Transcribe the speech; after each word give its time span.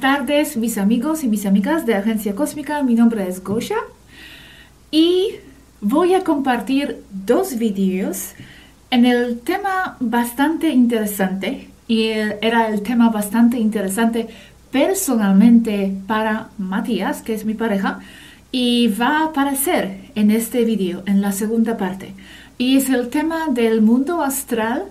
Buenas 0.00 0.18
tardes, 0.18 0.56
mis 0.56 0.78
amigos 0.78 1.24
y 1.24 1.28
mis 1.28 1.44
amigas 1.44 1.84
de 1.84 1.94
Agencia 1.94 2.34
Cósmica. 2.34 2.82
Mi 2.82 2.94
nombre 2.94 3.28
es 3.28 3.44
Gosha 3.44 3.76
y 4.90 5.34
voy 5.82 6.14
a 6.14 6.24
compartir 6.24 7.02
dos 7.10 7.58
vídeos 7.58 8.32
en 8.90 9.04
el 9.04 9.40
tema 9.40 9.98
bastante 10.00 10.70
interesante 10.70 11.68
y 11.86 12.04
era 12.06 12.68
el 12.68 12.80
tema 12.80 13.10
bastante 13.10 13.58
interesante 13.58 14.28
personalmente 14.70 15.92
para 16.06 16.48
Matías, 16.56 17.20
que 17.20 17.34
es 17.34 17.44
mi 17.44 17.52
pareja, 17.52 18.00
y 18.50 18.88
va 18.88 19.18
a 19.18 19.24
aparecer 19.26 20.10
en 20.14 20.30
este 20.30 20.64
vídeo, 20.64 21.02
en 21.04 21.20
la 21.20 21.32
segunda 21.32 21.76
parte. 21.76 22.14
Y 22.56 22.78
es 22.78 22.88
el 22.88 23.10
tema 23.10 23.48
del 23.50 23.82
mundo 23.82 24.22
astral 24.22 24.84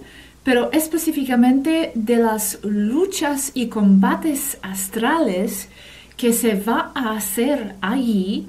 pero 0.43 0.71
específicamente 0.71 1.91
de 1.95 2.17
las 2.17 2.59
luchas 2.63 3.51
y 3.53 3.67
combates 3.67 4.57
astrales 4.61 5.69
que 6.17 6.33
se 6.33 6.55
va 6.55 6.91
a 6.95 7.15
hacer 7.15 7.75
allí 7.81 8.47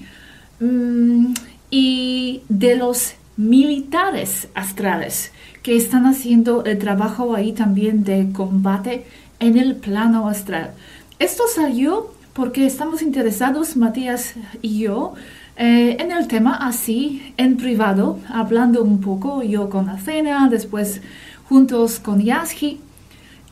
mm, 0.60 1.34
y 1.70 2.42
de 2.48 2.76
los 2.76 3.14
militares 3.36 4.48
astrales 4.54 5.32
que 5.62 5.76
están 5.76 6.06
haciendo 6.06 6.64
el 6.64 6.78
trabajo 6.78 7.34
ahí 7.34 7.52
también 7.52 8.04
de 8.04 8.32
combate 8.32 9.04
en 9.38 9.58
el 9.58 9.76
plano 9.76 10.28
astral. 10.28 10.72
Esto 11.18 11.44
salió 11.54 12.12
porque 12.32 12.66
estamos 12.66 13.02
interesados, 13.02 13.76
Matías 13.76 14.34
y 14.62 14.80
yo, 14.80 15.14
eh, 15.56 15.96
en 16.00 16.10
el 16.10 16.26
tema 16.28 16.56
así, 16.56 17.34
en 17.36 17.56
privado, 17.56 18.18
hablando 18.28 18.82
un 18.82 19.00
poco, 19.00 19.42
yo 19.42 19.68
con 19.68 19.86
la 19.86 19.98
cena, 19.98 20.48
después 20.48 21.02
juntos 21.50 21.98
con 21.98 22.22
Yasji. 22.22 22.78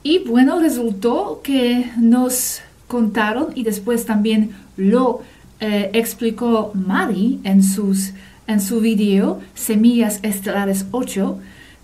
Y 0.04 0.20
bueno, 0.20 0.60
resultó 0.60 1.40
que 1.42 1.90
nos 1.98 2.60
contaron 2.86 3.48
y 3.56 3.64
después 3.64 4.06
también 4.06 4.52
lo 4.76 5.22
eh, 5.58 5.90
explicó 5.92 6.70
Mari 6.74 7.40
en, 7.42 7.64
sus, 7.64 8.12
en 8.46 8.60
su 8.60 8.78
video 8.80 9.40
Semillas 9.54 10.20
Estelares 10.22 10.86
8, 10.92 11.40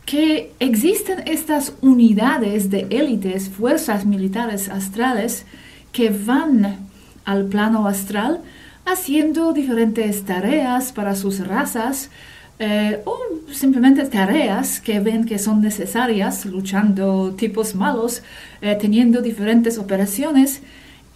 que 0.07 0.53
existen 0.61 1.27
estas 1.27 1.73
unidades 1.81 2.71
de 2.71 2.87
élites, 2.91 3.49
fuerzas 3.49 4.07
militares 4.07 4.69
astrales, 4.69 5.47
que 5.91 6.11
van 6.11 6.77
al 7.25 7.47
plano 7.47 7.89
astral 7.89 8.41
haciendo 8.87 9.53
diferentes 9.53 10.25
tareas 10.25 10.93
para 10.93 11.17
sus 11.17 11.45
razas, 11.45 12.09
eh, 12.59 13.01
o 13.05 13.19
simplemente 13.53 14.05
tareas 14.05 14.81
que 14.81 15.01
ven 15.01 15.25
que 15.25 15.39
son 15.39 15.61
necesarias, 15.61 16.45
luchando 16.47 17.35
tipos 17.35 17.75
malos, 17.75 18.23
eh, 18.61 18.77
teniendo 18.81 19.23
diferentes 19.23 19.79
operaciones, 19.79 20.63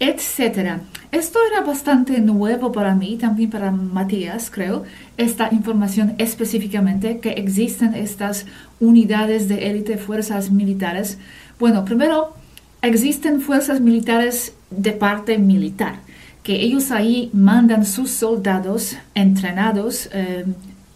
etc. 0.01 0.79
Esto 1.11 1.39
era 1.51 1.63
bastante 1.63 2.21
nuevo 2.21 2.73
para 2.73 2.95
mí, 2.95 3.17
también 3.17 3.51
para 3.51 3.71
Matías, 3.71 4.51
creo, 4.51 4.85
esta 5.17 5.49
información 5.53 6.15
específicamente, 6.19 7.19
que 7.19 7.31
existen 7.31 7.95
estas 7.95 8.47
unidades 8.81 9.49
de 9.49 9.69
élite, 9.71 9.97
fuerzas 9.97 10.51
militares. 10.51 11.19
Bueno, 11.59 11.85
primero, 11.85 12.35
existen 12.83 13.41
fuerzas 13.41 13.81
militares 13.81 14.55
de 14.71 14.93
parte 14.93 15.39
militar 15.39 16.01
que 16.49 16.63
ellos 16.63 16.93
ahí 16.93 17.29
mandan 17.35 17.85
sus 17.85 18.11
soldados 18.11 18.97
entrenados, 19.15 20.09
eh, 20.15 20.47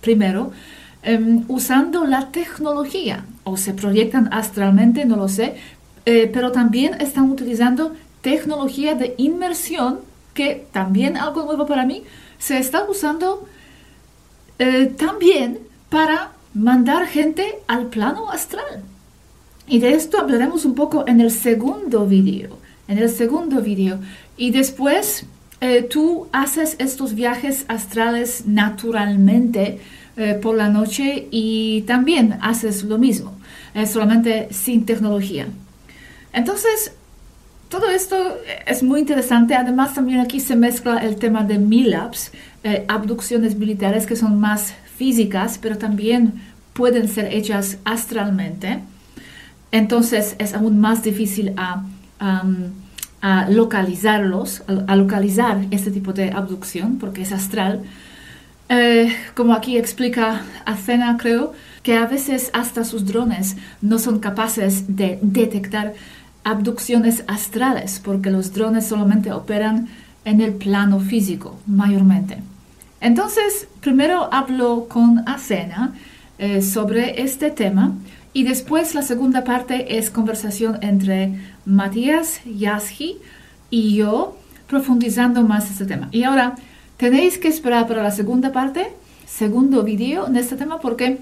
primero, 0.02 0.52
em, 1.02 1.44
usando 1.48 2.04
la 2.04 2.28
tecnología, 2.30 3.24
o 3.44 3.56
se 3.56 3.72
proyectan 3.72 4.28
astralmente, 4.32 5.06
no 5.06 5.16
lo 5.16 5.28
sé, 5.28 5.54
eh, 6.04 6.30
pero 6.32 6.52
también 6.52 7.00
están 7.00 7.30
utilizando 7.30 7.94
tecnología 8.20 8.94
de 8.94 9.14
inmersión, 9.16 10.00
que 10.34 10.66
también 10.72 11.16
algo 11.16 11.44
nuevo 11.44 11.66
para 11.66 11.86
mí, 11.86 12.04
se 12.38 12.58
está 12.58 12.84
usando 12.88 13.46
eh, 14.58 14.86
también 14.96 15.58
para 15.88 16.32
mandar 16.54 17.06
gente 17.06 17.58
al 17.66 17.86
plano 17.86 18.30
astral. 18.30 18.82
Y 19.66 19.78
de 19.78 19.94
esto 19.94 20.18
hablaremos 20.18 20.64
un 20.64 20.74
poco 20.74 21.04
en 21.06 21.20
el 21.20 21.30
segundo 21.30 22.06
vídeo, 22.06 22.58
en 22.88 22.98
el 22.98 23.08
segundo 23.08 23.62
vídeo. 23.62 23.98
Y 24.36 24.50
después 24.50 25.24
eh, 25.64 25.84
tú 25.84 26.26
haces 26.32 26.74
estos 26.80 27.14
viajes 27.14 27.64
astrales 27.68 28.46
naturalmente 28.46 29.78
eh, 30.16 30.34
por 30.34 30.56
la 30.56 30.68
noche 30.68 31.28
y 31.30 31.82
también 31.82 32.36
haces 32.42 32.82
lo 32.82 32.98
mismo, 32.98 33.38
eh, 33.72 33.86
solamente 33.86 34.48
sin 34.50 34.84
tecnología. 34.84 35.46
Entonces, 36.32 36.94
todo 37.68 37.88
esto 37.90 38.38
es 38.66 38.82
muy 38.82 38.98
interesante. 38.98 39.54
Además, 39.54 39.94
también 39.94 40.18
aquí 40.18 40.40
se 40.40 40.56
mezcla 40.56 40.98
el 40.98 41.14
tema 41.14 41.44
de 41.44 41.58
MILABs, 41.58 42.32
abducciones 42.88 43.54
militares 43.54 44.04
que 44.04 44.16
son 44.16 44.40
más 44.40 44.74
físicas, 44.96 45.58
pero 45.62 45.78
también 45.78 46.42
pueden 46.72 47.06
ser 47.06 47.32
hechas 47.32 47.78
astralmente. 47.84 48.80
Entonces, 49.70 50.34
es 50.40 50.54
aún 50.54 50.80
más 50.80 51.04
difícil 51.04 51.54
a 51.56 51.84
a 53.22 53.48
localizarlos, 53.48 54.64
a, 54.86 54.96
localizar 54.96 55.64
este 55.70 55.92
tipo 55.92 56.12
de 56.12 56.30
abducción, 56.32 56.98
porque 56.98 57.22
es 57.22 57.32
astral. 57.32 57.82
Eh, 58.68 59.14
como 59.34 59.54
aquí 59.54 59.78
explica 59.78 60.42
Athena, 60.66 61.16
creo, 61.18 61.52
que 61.84 61.96
a 61.96 62.06
veces 62.06 62.50
hasta 62.52 62.84
sus 62.84 63.06
drones 63.06 63.56
no 63.80 63.98
son 63.98 64.18
capaces 64.18 64.96
de 64.96 65.18
detectar 65.22 65.94
abducciones 66.44 67.22
astrales, 67.28 68.00
porque 68.04 68.30
los 68.30 68.52
drones 68.52 68.88
solamente 68.88 69.32
operan 69.32 69.88
en 70.24 70.40
el 70.40 70.54
plano 70.54 70.98
físico, 70.98 71.58
mayormente. 71.66 72.38
Entonces, 73.00 73.68
primero 73.80 74.32
hablo 74.32 74.86
con 74.88 75.28
Athena 75.28 75.94
eh, 76.38 76.60
sobre 76.60 77.22
este 77.22 77.50
tema 77.50 77.92
y 78.32 78.44
después 78.44 78.94
la 78.94 79.02
segunda 79.02 79.44
parte 79.44 79.98
es 79.98 80.10
conversación 80.10 80.78
entre 80.80 81.38
Matías 81.64 82.40
Yasji 82.44 83.18
y 83.70 83.96
yo 83.96 84.36
profundizando 84.66 85.42
más 85.42 85.70
este 85.70 85.84
tema. 85.84 86.08
Y 86.12 86.22
ahora 86.22 86.54
tenéis 86.96 87.38
que 87.38 87.48
esperar 87.48 87.86
para 87.86 88.02
la 88.02 88.10
segunda 88.10 88.52
parte, 88.52 88.88
segundo 89.26 89.82
vídeo 89.82 90.26
en 90.26 90.36
este 90.36 90.56
tema, 90.56 90.80
porque 90.80 91.18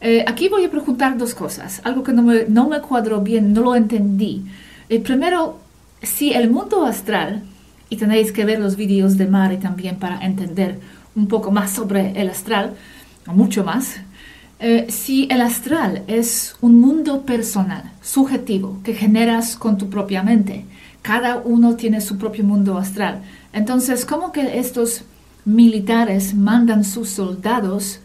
eh, 0.00 0.24
aquí 0.26 0.48
voy 0.48 0.64
a 0.64 0.70
preguntar 0.70 1.16
dos 1.16 1.34
cosas, 1.34 1.80
algo 1.84 2.02
que 2.02 2.12
no 2.12 2.22
me, 2.22 2.46
no 2.48 2.68
me 2.68 2.80
cuadró 2.80 3.20
bien, 3.20 3.52
no 3.52 3.60
lo 3.60 3.76
entendí. 3.76 4.44
Eh, 4.88 4.98
primero, 5.00 5.60
si 6.02 6.32
el 6.32 6.50
mundo 6.50 6.84
astral, 6.84 7.42
y 7.90 7.96
tenéis 7.96 8.32
que 8.32 8.44
ver 8.44 8.60
los 8.60 8.76
vídeos 8.76 9.18
de 9.18 9.26
Mari 9.26 9.58
también 9.58 9.96
para 9.96 10.24
entender 10.24 10.78
un 11.14 11.26
poco 11.26 11.50
más 11.50 11.72
sobre 11.72 12.20
el 12.20 12.30
astral, 12.30 12.74
mucho 13.26 13.64
más, 13.64 13.96
eh, 14.62 14.88
si 14.90 15.26
el 15.30 15.40
astral 15.40 16.02
es 16.06 16.54
un 16.60 16.78
mundo 16.78 17.22
personal, 17.22 17.92
subjetivo, 18.02 18.78
que 18.84 18.92
generas 18.92 19.56
con 19.56 19.78
tu 19.78 19.88
propia 19.88 20.22
mente, 20.22 20.66
cada 21.00 21.38
uno 21.38 21.76
tiene 21.76 22.02
su 22.02 22.18
propio 22.18 22.44
mundo 22.44 22.76
astral. 22.76 23.22
Entonces, 23.54 24.04
¿cómo 24.04 24.32
que 24.32 24.58
estos 24.58 25.04
militares 25.46 26.34
mandan 26.34 26.84
sus 26.84 27.08
soldados 27.08 28.00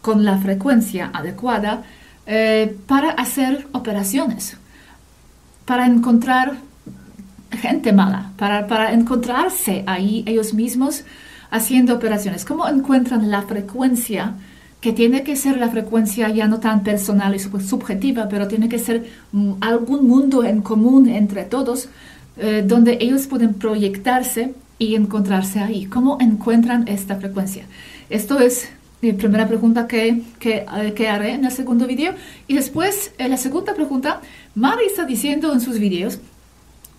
con 0.00 0.24
la 0.24 0.38
frecuencia 0.38 1.10
adecuada 1.12 1.82
eh, 2.26 2.74
para 2.86 3.10
hacer 3.10 3.68
operaciones, 3.72 4.56
para 5.66 5.84
encontrar 5.84 6.56
gente 7.50 7.92
mala, 7.92 8.30
para, 8.38 8.66
para 8.66 8.94
encontrarse 8.94 9.84
ahí 9.86 10.24
ellos 10.26 10.54
mismos 10.54 11.04
haciendo 11.50 11.94
operaciones? 11.94 12.46
¿Cómo 12.46 12.66
encuentran 12.66 13.30
la 13.30 13.42
frecuencia? 13.42 14.36
Que 14.86 14.92
tiene 14.92 15.24
que 15.24 15.34
ser 15.34 15.56
la 15.56 15.68
frecuencia 15.68 16.28
ya 16.28 16.46
no 16.46 16.60
tan 16.60 16.84
personal 16.84 17.34
y 17.34 17.40
subjetiva, 17.40 18.28
pero 18.28 18.46
tiene 18.46 18.68
que 18.68 18.78
ser 18.78 19.04
mm, 19.32 19.54
algún 19.60 20.06
mundo 20.06 20.44
en 20.44 20.62
común 20.62 21.08
entre 21.08 21.42
todos, 21.42 21.88
eh, 22.36 22.62
donde 22.64 22.96
ellos 23.00 23.26
pueden 23.26 23.54
proyectarse 23.54 24.54
y 24.78 24.94
encontrarse 24.94 25.58
ahí. 25.58 25.86
¿Cómo 25.86 26.18
encuentran 26.20 26.86
esta 26.86 27.16
frecuencia? 27.16 27.64
Esto 28.10 28.38
es 28.38 28.68
mi 29.02 29.12
primera 29.12 29.48
pregunta 29.48 29.88
que, 29.88 30.22
que, 30.38 30.64
eh, 30.78 30.92
que 30.94 31.08
haré 31.08 31.32
en 31.32 31.44
el 31.44 31.50
segundo 31.50 31.88
video. 31.88 32.14
Y 32.46 32.54
después, 32.54 33.10
en 33.18 33.32
la 33.32 33.38
segunda 33.38 33.74
pregunta, 33.74 34.20
Mari 34.54 34.84
está 34.86 35.04
diciendo 35.04 35.52
en 35.52 35.60
sus 35.60 35.80
videos 35.80 36.20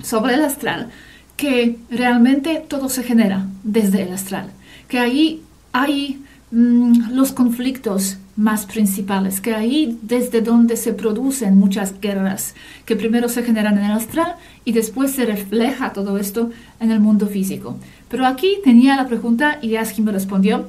sobre 0.03 0.33
el 0.33 0.43
astral 0.43 0.89
que 1.37 1.77
realmente 1.89 2.65
todo 2.67 2.89
se 2.89 3.03
genera 3.03 3.45
desde 3.63 4.01
el 4.01 4.11
astral, 4.11 4.51
que 4.89 4.99
ahí 4.99 5.41
hay 5.71 6.21
mm, 6.51 7.11
los 7.11 7.31
conflictos 7.31 8.17
más 8.37 8.67
principales, 8.67 9.41
que 9.41 9.55
ahí 9.55 9.97
desde 10.03 10.41
donde 10.41 10.77
se 10.77 10.93
producen 10.93 11.57
muchas 11.57 11.99
guerras, 11.99 12.53
que 12.85 12.95
primero 12.95 13.29
se 13.29 13.43
generan 13.43 13.79
en 13.79 13.85
el 13.85 13.91
astral 13.91 14.35
y 14.63 14.73
después 14.73 15.11
se 15.11 15.25
refleja 15.25 15.91
todo 15.91 16.17
esto 16.19 16.51
en 16.79 16.91
el 16.91 16.99
mundo 16.99 17.25
físico. 17.27 17.77
Pero 18.09 18.27
aquí 18.27 18.59
tenía 18.63 18.95
la 18.95 19.07
pregunta 19.07 19.57
y 19.61 19.75
Aski 19.75 20.03
me 20.03 20.11
respondió, 20.11 20.67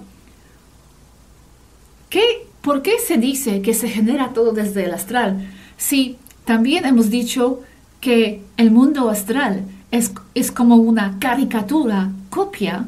¿qué, 2.08 2.46
¿por 2.62 2.80
qué 2.80 2.92
se 3.06 3.18
dice 3.18 3.60
que 3.60 3.74
se 3.74 3.88
genera 3.88 4.30
todo 4.32 4.52
desde 4.52 4.86
el 4.86 4.94
astral? 4.94 5.46
Si 5.76 6.16
también 6.46 6.86
hemos 6.86 7.10
dicho 7.10 7.60
que 8.00 8.42
el 8.56 8.70
mundo 8.70 9.10
astral 9.10 9.64
es, 9.90 10.12
es 10.34 10.50
como 10.50 10.76
una 10.76 11.18
caricatura, 11.18 12.12
copia 12.30 12.86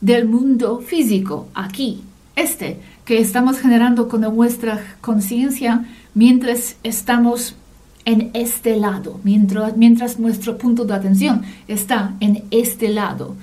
del 0.00 0.26
mundo 0.26 0.80
físico, 0.80 1.48
aquí, 1.54 2.02
este, 2.36 2.78
que 3.04 3.18
estamos 3.18 3.58
generando 3.58 4.08
con 4.08 4.22
nuestra 4.22 4.96
conciencia 5.00 5.84
mientras 6.14 6.76
estamos 6.82 7.56
en 8.04 8.30
este 8.34 8.76
lado, 8.76 9.20
mientras, 9.22 9.76
mientras, 9.76 10.18
nuestro 10.18 10.58
punto 10.58 10.84
de 10.84 10.94
atención 10.94 11.42
está 11.68 12.14
en 12.20 12.44
este 12.50 12.88
lado, 12.88 13.36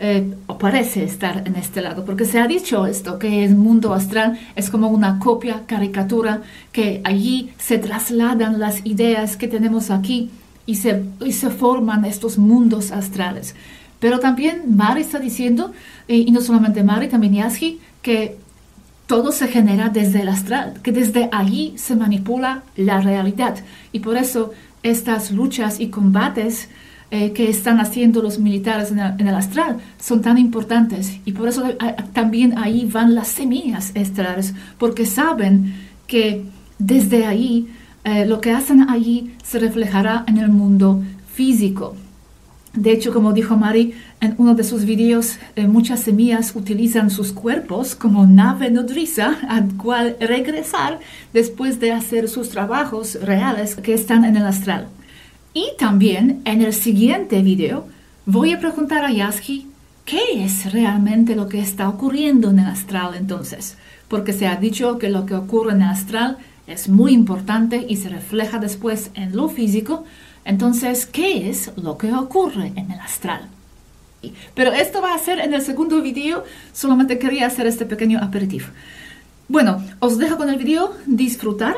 eh, 0.00 0.32
o 0.46 0.56
parece 0.58 1.04
estar 1.04 1.42
en 1.46 1.56
este 1.56 1.82
lado, 1.82 2.04
porque 2.04 2.24
se 2.24 2.38
ha 2.38 2.46
dicho 2.46 2.86
esto, 2.86 3.18
que 3.18 3.44
el 3.44 3.56
mundo 3.56 3.92
astral 3.92 4.38
es 4.56 4.70
como 4.70 4.88
una 4.88 5.18
copia, 5.18 5.64
caricatura, 5.66 6.42
que 6.72 7.00
allí 7.04 7.50
se 7.58 7.78
trasladan 7.78 8.58
las 8.58 8.86
ideas 8.86 9.36
que 9.36 9.48
tenemos 9.48 9.90
aquí 9.90 10.30
y 10.64 10.76
se, 10.76 11.04
y 11.20 11.32
se 11.32 11.50
forman 11.50 12.04
estos 12.04 12.38
mundos 12.38 12.92
astrales. 12.92 13.54
Pero 14.00 14.20
también 14.20 14.76
Mari 14.76 15.00
está 15.00 15.18
diciendo, 15.18 15.72
y 16.06 16.30
no 16.30 16.40
solamente 16.40 16.84
Mari, 16.84 17.08
también 17.08 17.34
Yasgi, 17.34 17.80
que 18.08 18.38
todo 19.06 19.32
se 19.32 19.48
genera 19.48 19.90
desde 19.90 20.22
el 20.22 20.30
astral, 20.30 20.80
que 20.82 20.92
desde 20.92 21.28
allí 21.30 21.74
se 21.76 21.94
manipula 21.94 22.62
la 22.74 23.02
realidad. 23.02 23.56
Y 23.92 24.00
por 24.00 24.16
eso 24.16 24.52
estas 24.82 25.30
luchas 25.30 25.78
y 25.78 25.88
combates 25.88 26.70
eh, 27.10 27.32
que 27.32 27.50
están 27.50 27.80
haciendo 27.80 28.22
los 28.22 28.38
militares 28.38 28.92
en 28.92 29.28
el, 29.28 29.34
astral 29.34 29.76
son 30.00 30.22
tan 30.22 30.38
importantes. 30.38 31.20
Y 31.26 31.32
por 31.32 31.48
eso 31.48 31.68
eh, 31.68 31.76
también 32.14 32.56
ahí 32.56 32.86
van 32.86 33.14
las 33.14 33.28
semillas 33.28 33.92
estelares, 33.94 34.54
porque 34.78 35.04
saben 35.04 35.74
que 36.06 36.46
desde 36.78 37.26
ahí 37.26 37.68
lo 38.26 38.40
que 38.40 38.52
hacen 38.52 38.88
allí 38.88 39.34
se 39.44 39.58
reflejará 39.58 40.24
en 40.26 40.38
el 40.38 40.48
mundo 40.48 41.02
físico. 41.34 41.94
De 42.78 42.92
hecho, 42.92 43.12
como 43.12 43.32
dijo 43.32 43.56
Mari 43.56 43.94
en 44.20 44.36
uno 44.38 44.54
de 44.54 44.62
sus 44.62 44.84
videos, 44.84 45.38
eh, 45.56 45.66
muchas 45.66 45.98
semillas 45.98 46.54
utilizan 46.54 47.10
sus 47.10 47.32
cuerpos 47.32 47.96
como 47.96 48.24
nave 48.24 48.70
nodriza 48.70 49.36
al 49.48 49.76
cual 49.76 50.16
regresar 50.20 51.00
después 51.32 51.80
de 51.80 51.90
hacer 51.90 52.28
sus 52.28 52.50
trabajos 52.50 53.18
reales 53.20 53.74
que 53.74 53.94
están 53.94 54.24
en 54.24 54.36
el 54.36 54.46
astral. 54.46 54.86
Y 55.54 55.72
también 55.76 56.40
en 56.44 56.62
el 56.62 56.72
siguiente 56.72 57.42
video 57.42 57.88
voy 58.26 58.52
a 58.52 58.60
preguntar 58.60 59.04
a 59.04 59.10
Yasky 59.10 59.66
qué 60.04 60.44
es 60.44 60.72
realmente 60.72 61.34
lo 61.34 61.48
que 61.48 61.58
está 61.58 61.88
ocurriendo 61.88 62.50
en 62.50 62.60
el 62.60 62.66
astral 62.66 63.16
entonces, 63.16 63.76
porque 64.06 64.32
se 64.32 64.46
ha 64.46 64.54
dicho 64.54 64.98
que 64.98 65.10
lo 65.10 65.26
que 65.26 65.34
ocurre 65.34 65.72
en 65.72 65.82
el 65.82 65.88
astral 65.88 66.38
es 66.68 66.88
muy 66.88 67.12
importante 67.12 67.84
y 67.88 67.96
se 67.96 68.08
refleja 68.08 68.60
después 68.60 69.10
en 69.14 69.34
lo 69.34 69.48
físico, 69.48 70.04
entonces, 70.48 71.04
¿qué 71.04 71.50
es 71.50 71.70
lo 71.76 71.98
que 71.98 72.10
ocurre 72.14 72.72
en 72.74 72.90
el 72.90 72.98
astral? 73.00 73.50
Pero 74.54 74.72
esto 74.72 75.02
va 75.02 75.14
a 75.14 75.18
ser 75.18 75.40
en 75.40 75.52
el 75.52 75.60
segundo 75.60 76.00
video, 76.00 76.42
solamente 76.72 77.18
quería 77.18 77.46
hacer 77.46 77.66
este 77.66 77.84
pequeño 77.84 78.18
aperitivo. 78.18 78.64
Bueno, 79.46 79.84
os 79.98 80.16
dejo 80.16 80.38
con 80.38 80.48
el 80.48 80.56
video, 80.56 80.94
disfrutar 81.04 81.76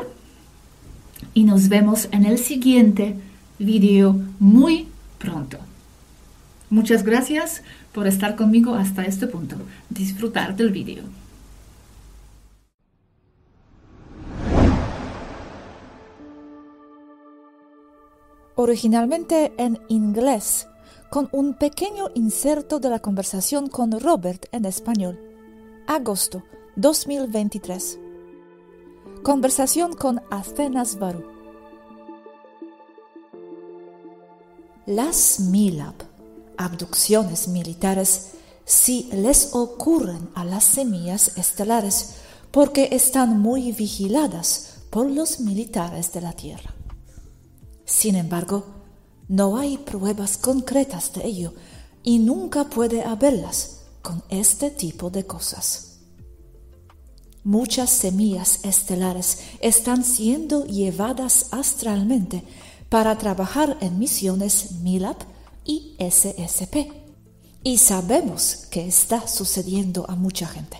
y 1.33 1.43
nos 1.43 1.67
vemos 1.67 2.07
en 2.13 2.25
el 2.25 2.37
siguiente 2.37 3.17
video 3.59 4.17
muy 4.39 4.87
pronto. 5.17 5.57
Muchas 6.69 7.03
gracias 7.03 7.63
por 7.91 8.07
estar 8.07 8.37
conmigo 8.37 8.75
hasta 8.75 9.03
este 9.03 9.27
punto. 9.27 9.57
Disfrutar 9.89 10.55
del 10.55 10.71
video. 10.71 11.03
Originalmente 18.61 19.53
en 19.57 19.79
inglés, 19.89 20.67
con 21.09 21.29
un 21.31 21.55
pequeño 21.55 22.09
inserto 22.15 22.79
de 22.79 22.89
la 22.89 22.99
conversación 22.99 23.67
con 23.67 23.99
Robert 23.99 24.45
en 24.51 24.65
español. 24.65 25.19
Agosto 25.87 26.43
2023. 26.77 27.99
Conversación 29.23 29.93
con 29.93 30.21
Athenas 30.31 30.97
Varu. 30.97 31.23
Las 34.85 35.39
MILAB, 35.39 35.95
abducciones 36.57 37.47
militares, 37.47 38.31
si 38.65 39.09
les 39.11 39.53
ocurren 39.53 40.29
a 40.33 40.45
las 40.45 40.63
semillas 40.63 41.37
estelares 41.37 42.21
porque 42.51 42.89
están 42.91 43.39
muy 43.39 43.71
vigiladas 43.71 44.77
por 44.89 45.09
los 45.09 45.39
militares 45.39 46.11
de 46.13 46.21
la 46.21 46.33
Tierra. 46.33 46.73
Sin 47.91 48.15
embargo, 48.15 48.63
no 49.27 49.57
hay 49.57 49.77
pruebas 49.77 50.37
concretas 50.37 51.11
de 51.11 51.27
ello 51.27 51.53
y 52.03 52.19
nunca 52.19 52.69
puede 52.69 53.03
haberlas 53.03 53.81
con 54.01 54.23
este 54.29 54.71
tipo 54.71 55.09
de 55.09 55.25
cosas. 55.25 55.97
Muchas 57.43 57.89
semillas 57.89 58.61
estelares 58.63 59.39
están 59.59 60.05
siendo 60.05 60.65
llevadas 60.65 61.47
astralmente 61.51 62.45
para 62.87 63.17
trabajar 63.17 63.77
en 63.81 63.99
misiones 63.99 64.71
MILAP 64.79 65.21
y 65.65 65.97
SSP. 65.99 66.93
Y 67.61 67.77
sabemos 67.77 68.67
que 68.71 68.87
está 68.87 69.27
sucediendo 69.27 70.05
a 70.09 70.15
mucha 70.15 70.47
gente. 70.47 70.77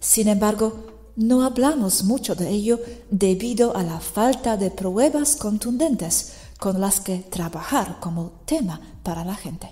Sin 0.00 0.26
embargo, 0.26 0.97
no 1.18 1.44
hablamos 1.44 2.04
mucho 2.04 2.36
de 2.36 2.48
ello 2.48 2.78
debido 3.10 3.76
a 3.76 3.82
la 3.82 3.98
falta 3.98 4.56
de 4.56 4.70
pruebas 4.70 5.34
contundentes 5.34 6.34
con 6.60 6.80
las 6.80 7.00
que 7.00 7.18
trabajar 7.18 7.98
como 7.98 8.30
tema 8.46 8.80
para 9.02 9.24
la 9.24 9.34
gente. 9.34 9.68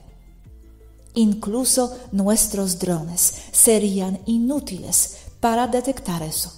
Incluso 1.14 1.96
nuestros 2.10 2.80
drones 2.80 3.32
serían 3.52 4.18
inútiles 4.26 5.18
para 5.38 5.68
detectar 5.68 6.24
eso, 6.24 6.52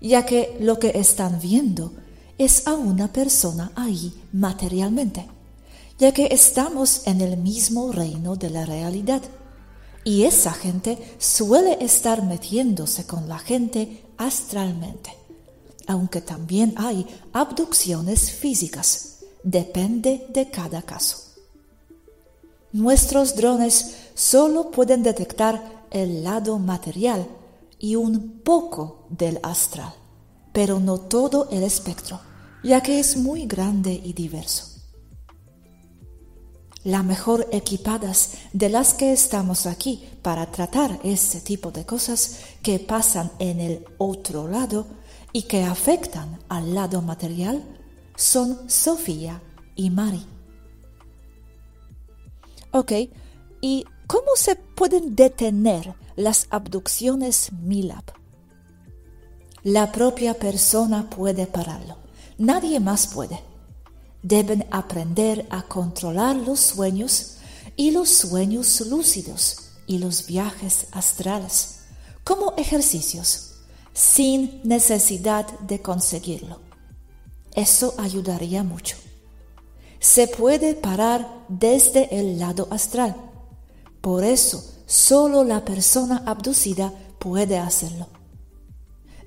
ya 0.00 0.24
que 0.24 0.56
lo 0.60 0.78
que 0.78 0.92
están 0.98 1.38
viendo 1.38 1.92
es 2.38 2.66
a 2.66 2.72
una 2.72 3.12
persona 3.12 3.70
ahí 3.76 4.14
materialmente, 4.32 5.28
ya 5.98 6.12
que 6.12 6.28
estamos 6.30 7.06
en 7.06 7.20
el 7.20 7.36
mismo 7.36 7.92
reino 7.92 8.34
de 8.34 8.48
la 8.48 8.64
realidad. 8.64 9.20
Y 10.04 10.22
esa 10.22 10.52
gente 10.52 11.16
suele 11.18 11.84
estar 11.84 12.22
metiéndose 12.22 13.06
con 13.06 13.28
la 13.28 13.40
gente 13.40 14.05
astralmente, 14.18 15.16
aunque 15.86 16.20
también 16.20 16.74
hay 16.76 17.06
abducciones 17.32 18.30
físicas, 18.30 19.18
depende 19.42 20.26
de 20.30 20.50
cada 20.50 20.82
caso. 20.82 21.18
Nuestros 22.72 23.36
drones 23.36 23.96
solo 24.14 24.70
pueden 24.70 25.02
detectar 25.02 25.86
el 25.90 26.24
lado 26.24 26.58
material 26.58 27.26
y 27.78 27.96
un 27.96 28.40
poco 28.40 29.06
del 29.08 29.38
astral, 29.42 29.94
pero 30.52 30.80
no 30.80 30.98
todo 30.98 31.48
el 31.50 31.62
espectro, 31.62 32.20
ya 32.62 32.82
que 32.82 32.98
es 32.98 33.16
muy 33.16 33.46
grande 33.46 33.92
y 33.92 34.12
diverso. 34.12 34.75
La 36.86 37.02
mejor 37.02 37.48
equipadas 37.50 38.34
de 38.52 38.68
las 38.68 38.94
que 38.94 39.12
estamos 39.12 39.66
aquí 39.66 40.08
para 40.22 40.52
tratar 40.52 41.00
ese 41.02 41.40
tipo 41.40 41.72
de 41.72 41.84
cosas 41.84 42.38
que 42.62 42.78
pasan 42.78 43.32
en 43.40 43.58
el 43.58 43.84
otro 43.98 44.46
lado 44.46 44.86
y 45.32 45.42
que 45.42 45.64
afectan 45.64 46.38
al 46.48 46.76
lado 46.76 47.02
material 47.02 47.64
son 48.14 48.70
Sofía 48.70 49.42
y 49.74 49.90
Mari. 49.90 50.24
Ok, 52.70 52.92
¿y 53.60 53.84
cómo 54.06 54.36
se 54.36 54.54
pueden 54.54 55.16
detener 55.16 55.92
las 56.14 56.46
abducciones 56.50 57.50
MILAB? 57.50 58.04
La 59.64 59.90
propia 59.90 60.34
persona 60.34 61.10
puede 61.10 61.48
pararlo, 61.48 61.96
nadie 62.38 62.78
más 62.78 63.08
puede. 63.08 63.55
Deben 64.28 64.66
aprender 64.72 65.46
a 65.50 65.62
controlar 65.62 66.34
los 66.34 66.58
sueños 66.58 67.36
y 67.76 67.92
los 67.92 68.08
sueños 68.08 68.80
lúcidos 68.80 69.68
y 69.86 69.98
los 69.98 70.26
viajes 70.26 70.88
astrales 70.90 71.82
como 72.24 72.52
ejercicios 72.56 73.52
sin 73.92 74.62
necesidad 74.64 75.46
de 75.60 75.80
conseguirlo. 75.80 76.58
Eso 77.54 77.94
ayudaría 77.98 78.64
mucho. 78.64 78.96
Se 80.00 80.26
puede 80.26 80.74
parar 80.74 81.44
desde 81.48 82.18
el 82.18 82.40
lado 82.40 82.66
astral. 82.72 83.14
Por 84.00 84.24
eso, 84.24 84.64
solo 84.86 85.44
la 85.44 85.64
persona 85.64 86.24
abducida 86.26 86.92
puede 87.20 87.58
hacerlo. 87.58 88.08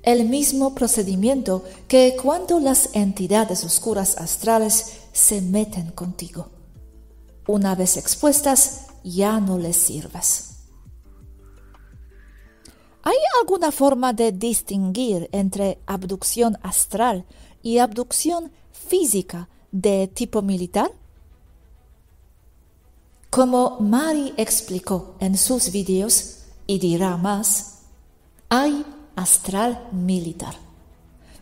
El 0.02 0.28
mismo 0.28 0.74
procedimiento 0.74 1.64
que 1.86 2.16
cuando 2.20 2.58
las 2.58 2.94
entidades 2.94 3.64
oscuras 3.64 4.16
astrales 4.16 5.00
se 5.12 5.42
meten 5.42 5.90
contigo. 5.90 6.48
Una 7.46 7.74
vez 7.74 7.96
expuestas, 7.96 8.86
ya 9.04 9.40
no 9.40 9.58
les 9.58 9.76
sirves. 9.76 10.50
¿Hay 13.02 13.16
alguna 13.40 13.72
forma 13.72 14.12
de 14.12 14.30
distinguir 14.30 15.28
entre 15.32 15.78
abducción 15.86 16.58
astral 16.62 17.24
y 17.62 17.78
abducción 17.78 18.52
física 18.72 19.48
de 19.72 20.06
tipo 20.08 20.42
militar? 20.42 20.92
Como 23.30 23.78
Mari 23.80 24.34
explicó 24.36 25.14
en 25.18 25.36
sus 25.38 25.70
vídeos 25.70 26.40
y 26.66 26.78
dirá 26.78 27.16
más, 27.16 27.82
hay 28.48 28.84
astral 29.20 29.88
militar. 29.92 30.54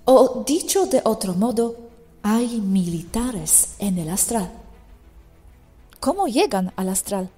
O 0.05 0.43
dicho 0.47 0.87
de 0.87 1.01
otro 1.05 1.35
modo, 1.35 1.77
hay 2.23 2.61
militares 2.61 3.75
en 3.79 3.99
el 3.99 4.11
astral. 4.11 4.51
¿Cómo 6.01 6.27
llegan 6.27 6.73
al 6.77 6.89
astral? 6.89 7.31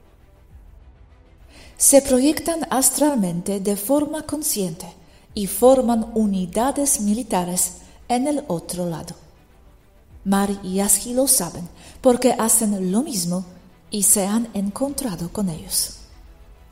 Se 1.76 2.02
proyectan 2.02 2.66
astralmente 2.70 3.60
de 3.60 3.76
forma 3.76 4.22
consciente 4.22 4.86
y 5.34 5.46
forman 5.46 6.10
unidades 6.14 7.00
militares 7.00 7.76
en 8.08 8.26
el 8.26 8.44
otro 8.48 8.86
lado. 8.86 9.14
Mari 10.24 10.58
y 10.62 10.80
Aski 10.80 11.14
lo 11.14 11.26
saben 11.26 11.68
porque 12.00 12.32
hacen 12.32 12.92
lo 12.92 13.02
mismo 13.02 13.44
y 13.90 14.02
se 14.02 14.26
han 14.26 14.48
encontrado 14.54 15.30
con 15.32 15.48
ellos. 15.48 15.96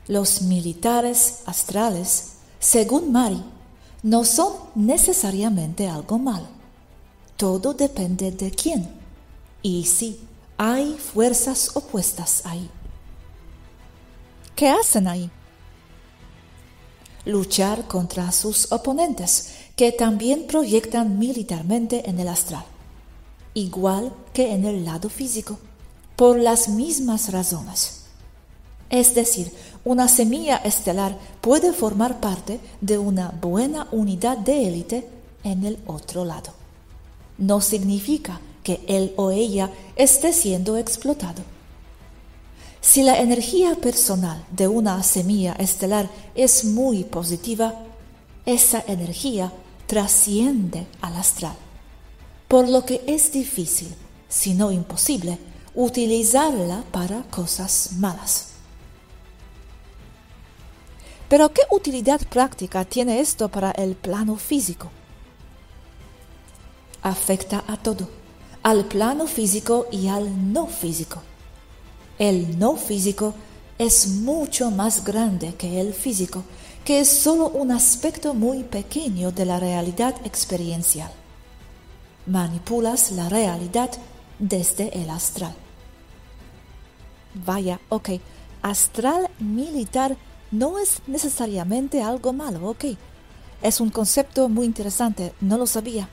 Los 0.07 0.41
militares 0.43 1.41
astrales, 1.45 2.33
según 2.59 3.11
Mari, 3.11 3.43
no 4.03 4.23
son 4.23 4.53
necesariamente 4.75 5.87
algo 5.87 6.17
malo. 6.17 6.47
Todo 7.37 7.73
depende 7.73 8.31
de 8.31 8.51
quién. 8.51 8.89
Y 9.61 9.85
sí, 9.85 10.19
hay 10.57 10.97
fuerzas 10.97 11.75
opuestas 11.75 12.45
ahí. 12.45 12.69
¿Qué 14.55 14.69
hacen 14.69 15.07
ahí? 15.07 15.29
Luchar 17.25 17.87
contra 17.87 18.31
sus 18.31 18.71
oponentes, 18.71 19.55
que 19.75 19.91
también 19.91 20.47
proyectan 20.47 21.19
militarmente 21.19 22.09
en 22.09 22.19
el 22.19 22.27
astral, 22.27 22.65
igual 23.53 24.13
que 24.33 24.53
en 24.53 24.65
el 24.65 24.83
lado 24.83 25.09
físico, 25.09 25.59
por 26.15 26.37
las 26.37 26.67
mismas 26.69 27.31
razones. 27.31 27.98
Es 28.89 29.13
decir, 29.13 29.51
una 29.85 30.07
semilla 30.07 30.57
estelar 30.57 31.17
puede 31.41 31.73
formar 31.73 32.19
parte 32.19 32.59
de 32.81 32.97
una 32.97 33.29
buena 33.41 33.87
unidad 33.91 34.37
de 34.37 34.67
élite 34.67 35.07
en 35.43 35.65
el 35.65 35.77
otro 35.85 36.25
lado. 36.25 36.51
No 37.37 37.61
significa 37.61 38.41
que 38.63 38.81
él 38.87 39.13
o 39.15 39.31
ella 39.31 39.71
esté 39.95 40.33
siendo 40.33 40.77
explotado. 40.77 41.43
Si 42.81 43.03
la 43.03 43.19
energía 43.19 43.75
personal 43.75 44.43
de 44.51 44.67
una 44.67 45.01
semilla 45.03 45.53
estelar 45.53 46.09
es 46.33 46.65
muy 46.65 47.03
positiva, 47.03 47.75
esa 48.45 48.83
energía 48.87 49.51
trasciende 49.85 50.87
al 51.01 51.15
astral, 51.15 51.55
por 52.47 52.67
lo 52.67 52.85
que 52.85 53.03
es 53.05 53.31
difícil, 53.31 53.93
si 54.27 54.53
no 54.53 54.71
imposible, 54.71 55.37
utilizarla 55.75 56.83
para 56.91 57.23
cosas 57.23 57.91
malas. 57.97 58.49
Pero 61.29 61.53
¿qué 61.53 61.61
utilidad 61.69 62.19
práctica 62.27 62.83
tiene 62.85 63.19
esto 63.19 63.49
para 63.49 63.71
el 63.71 63.95
plano 63.95 64.35
físico? 64.35 64.89
Afecta 67.01 67.63
a 67.67 67.77
todo, 67.77 68.09
al 68.63 68.85
plano 68.85 69.27
físico 69.27 69.87
y 69.91 70.07
al 70.07 70.51
no 70.51 70.67
físico. 70.67 71.21
El 72.17 72.57
no 72.57 72.75
físico 72.75 73.35
es 73.77 74.07
mucho 74.07 74.71
más 74.71 75.05
grande 75.05 75.53
que 75.55 75.79
el 75.79 75.93
físico 75.93 76.43
que 76.83 77.01
es 77.01 77.09
solo 77.09 77.49
un 77.49 77.71
aspecto 77.71 78.33
muy 78.33 78.63
pequeño 78.63 79.31
de 79.31 79.45
la 79.45 79.59
realidad 79.59 80.15
experiencial. 80.25 81.11
Manipulas 82.25 83.11
la 83.11 83.29
realidad 83.29 83.91
desde 84.39 84.99
el 84.99 85.11
astral. 85.11 85.53
Vaya, 87.45 87.79
ok, 87.89 88.09
astral 88.63 89.29
militar 89.37 90.17
no 90.51 90.79
es 90.79 91.01
necesariamente 91.07 92.01
algo 92.01 92.33
malo, 92.33 92.69
ok. 92.69 92.85
Es 93.61 93.81
un 93.81 93.89
concepto 93.89 94.49
muy 94.49 94.65
interesante, 94.65 95.33
no 95.41 95.57
lo 95.57 95.67
sabía. 95.67 96.09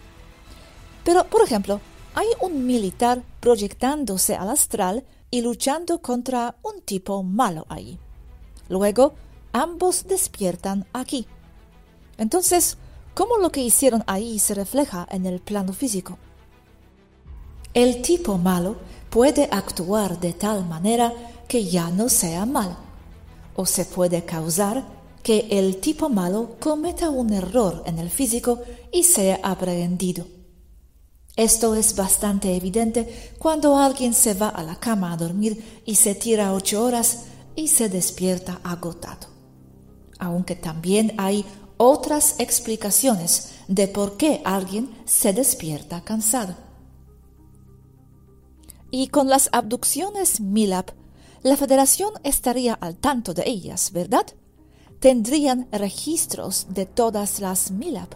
Pero, 1.04 1.24
por 1.24 1.42
ejemplo, 1.42 1.80
hay 2.14 2.26
un 2.40 2.66
militar 2.66 3.22
proyectándose 3.40 4.34
al 4.34 4.50
astral 4.50 5.04
y 5.30 5.42
luchando 5.42 6.00
contra 6.00 6.56
un 6.62 6.80
tipo 6.80 7.22
malo 7.22 7.66
ahí. 7.68 7.98
Luego, 8.68 9.14
ambos 9.52 10.06
despiertan 10.06 10.86
aquí. 10.92 11.26
Entonces, 12.18 12.78
¿cómo 13.14 13.38
lo 13.38 13.50
que 13.50 13.60
hicieron 13.62 14.02
ahí 14.06 14.38
se 14.38 14.54
refleja 14.54 15.06
en 15.10 15.26
el 15.26 15.40
plano 15.40 15.72
físico? 15.72 16.18
El 17.74 18.02
tipo 18.02 18.38
malo 18.38 18.76
puede 19.10 19.48
actuar 19.52 20.18
de 20.18 20.32
tal 20.32 20.66
manera 20.66 21.12
que 21.46 21.66
ya 21.66 21.90
no 21.90 22.08
sea 22.08 22.46
mal, 22.46 22.76
o 23.56 23.66
se 23.66 23.84
puede 23.84 24.24
causar 24.24 24.84
que 25.22 25.48
el 25.50 25.78
tipo 25.78 26.08
malo 26.08 26.56
cometa 26.60 27.10
un 27.10 27.32
error 27.32 27.82
en 27.86 27.98
el 27.98 28.10
físico 28.10 28.60
y 28.92 29.02
sea 29.02 29.40
aprehendido. 29.42 30.26
Esto 31.34 31.74
es 31.74 31.96
bastante 31.96 32.54
evidente 32.54 33.34
cuando 33.38 33.76
alguien 33.76 34.14
se 34.14 34.34
va 34.34 34.48
a 34.48 34.62
la 34.62 34.76
cama 34.76 35.12
a 35.12 35.16
dormir 35.16 35.82
y 35.84 35.96
se 35.96 36.14
tira 36.14 36.54
ocho 36.54 36.82
horas 36.84 37.24
y 37.56 37.68
se 37.68 37.88
despierta 37.88 38.60
agotado 38.62 39.36
aunque 40.18 40.56
también 40.56 41.14
hay 41.18 41.44
otras 41.76 42.36
explicaciones 42.38 43.52
de 43.68 43.88
por 43.88 44.16
qué 44.16 44.40
alguien 44.44 44.90
se 45.04 45.32
despierta 45.32 46.02
cansado. 46.02 46.56
Y 48.90 49.08
con 49.08 49.28
las 49.28 49.48
abducciones 49.52 50.40
MILAP, 50.40 50.90
la 51.46 51.56
Federación 51.56 52.10
estaría 52.24 52.74
al 52.74 52.96
tanto 52.96 53.32
de 53.32 53.44
ellas, 53.46 53.92
¿verdad? 53.92 54.26
Tendrían 54.98 55.68
registros 55.70 56.66
de 56.70 56.86
todas 56.86 57.38
las 57.38 57.70
MILAP. 57.70 58.14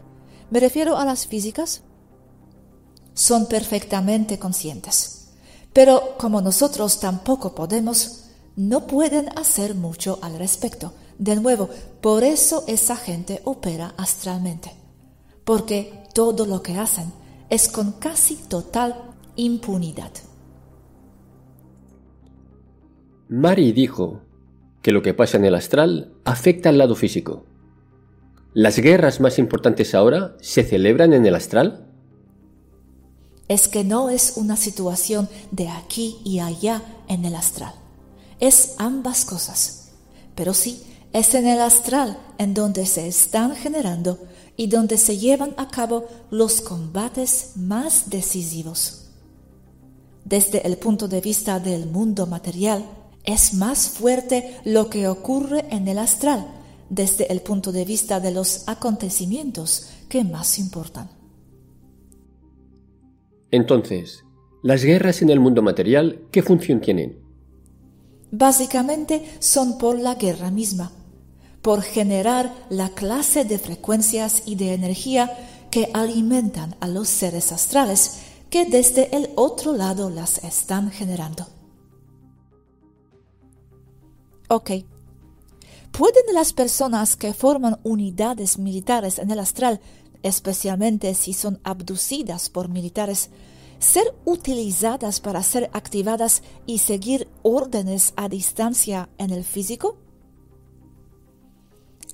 Me 0.50 0.58
refiero 0.58 0.96
a 0.96 1.04
las 1.04 1.28
físicas. 1.28 1.82
Son 3.14 3.46
perfectamente 3.46 4.40
conscientes. 4.40 5.28
Pero 5.72 6.16
como 6.18 6.40
nosotros 6.40 6.98
tampoco 6.98 7.54
podemos, 7.54 8.24
no 8.56 8.88
pueden 8.88 9.28
hacer 9.38 9.76
mucho 9.76 10.18
al 10.22 10.36
respecto 10.36 10.92
de 11.16 11.36
nuevo, 11.36 11.68
por 12.00 12.24
eso 12.24 12.64
esa 12.66 12.96
gente 12.96 13.42
opera 13.44 13.94
astralmente, 13.96 14.72
porque 15.44 16.04
todo 16.14 16.46
lo 16.46 16.62
que 16.62 16.76
hacen 16.78 17.12
es 17.48 17.68
con 17.68 17.92
casi 17.92 18.34
total 18.34 19.14
impunidad. 19.36 20.10
Mari 23.32 23.70
dijo 23.70 24.22
que 24.82 24.90
lo 24.90 25.02
que 25.02 25.14
pasa 25.14 25.36
en 25.36 25.44
el 25.44 25.54
astral 25.54 26.12
afecta 26.24 26.68
al 26.68 26.78
lado 26.78 26.96
físico. 26.96 27.44
¿Las 28.54 28.80
guerras 28.80 29.20
más 29.20 29.38
importantes 29.38 29.94
ahora 29.94 30.36
se 30.40 30.64
celebran 30.64 31.12
en 31.12 31.24
el 31.24 31.36
astral? 31.36 31.86
Es 33.46 33.68
que 33.68 33.84
no 33.84 34.10
es 34.10 34.32
una 34.34 34.56
situación 34.56 35.28
de 35.52 35.68
aquí 35.68 36.16
y 36.24 36.40
allá 36.40 36.82
en 37.06 37.24
el 37.24 37.36
astral. 37.36 37.72
Es 38.40 38.74
ambas 38.78 39.24
cosas. 39.24 39.92
Pero 40.34 40.52
sí, 40.52 40.82
es 41.12 41.32
en 41.36 41.46
el 41.46 41.60
astral 41.60 42.18
en 42.36 42.52
donde 42.52 42.84
se 42.84 43.06
están 43.06 43.54
generando 43.54 44.18
y 44.56 44.66
donde 44.66 44.98
se 44.98 45.18
llevan 45.18 45.54
a 45.56 45.68
cabo 45.68 46.08
los 46.32 46.60
combates 46.60 47.52
más 47.54 48.10
decisivos. 48.10 49.04
Desde 50.24 50.66
el 50.66 50.78
punto 50.78 51.06
de 51.06 51.20
vista 51.20 51.60
del 51.60 51.86
mundo 51.86 52.26
material, 52.26 52.84
es 53.32 53.54
más 53.54 53.88
fuerte 53.88 54.56
lo 54.64 54.90
que 54.90 55.08
ocurre 55.08 55.66
en 55.70 55.88
el 55.88 55.98
astral 55.98 56.46
desde 56.88 57.32
el 57.32 57.40
punto 57.40 57.72
de 57.72 57.84
vista 57.84 58.20
de 58.20 58.32
los 58.32 58.68
acontecimientos 58.68 59.90
que 60.08 60.24
más 60.24 60.58
importan. 60.58 61.10
Entonces, 63.50 64.24
¿las 64.62 64.84
guerras 64.84 65.22
en 65.22 65.30
el 65.30 65.40
mundo 65.40 65.62
material 65.62 66.20
qué 66.30 66.42
función 66.42 66.80
tienen? 66.80 67.18
Básicamente 68.30 69.24
son 69.38 69.78
por 69.78 69.98
la 69.98 70.14
guerra 70.14 70.50
misma 70.50 70.92
por 71.62 71.82
generar 71.82 72.54
la 72.70 72.90
clase 72.90 73.44
de 73.44 73.58
frecuencias 73.58 74.42
y 74.46 74.54
de 74.54 74.74
energía 74.74 75.30
que 75.70 75.90
alimentan 75.92 76.74
a 76.80 76.88
los 76.88 77.08
seres 77.08 77.52
astrales 77.52 78.20
que 78.48 78.64
desde 78.64 79.14
el 79.16 79.30
otro 79.36 79.76
lado 79.76 80.10
las 80.10 80.42
están 80.42 80.90
generando. 80.90 81.46
Ok. 84.52 84.72
¿Pueden 85.92 86.34
las 86.34 86.52
personas 86.52 87.14
que 87.14 87.32
forman 87.32 87.78
unidades 87.84 88.58
militares 88.58 89.20
en 89.20 89.30
el 89.30 89.38
astral, 89.38 89.80
especialmente 90.24 91.14
si 91.14 91.34
son 91.34 91.60
abducidas 91.62 92.50
por 92.50 92.68
militares, 92.68 93.30
ser 93.78 94.12
utilizadas 94.24 95.20
para 95.20 95.44
ser 95.44 95.70
activadas 95.72 96.42
y 96.66 96.78
seguir 96.78 97.28
órdenes 97.42 98.12
a 98.16 98.28
distancia 98.28 99.08
en 99.18 99.30
el 99.30 99.44
físico? 99.44 99.98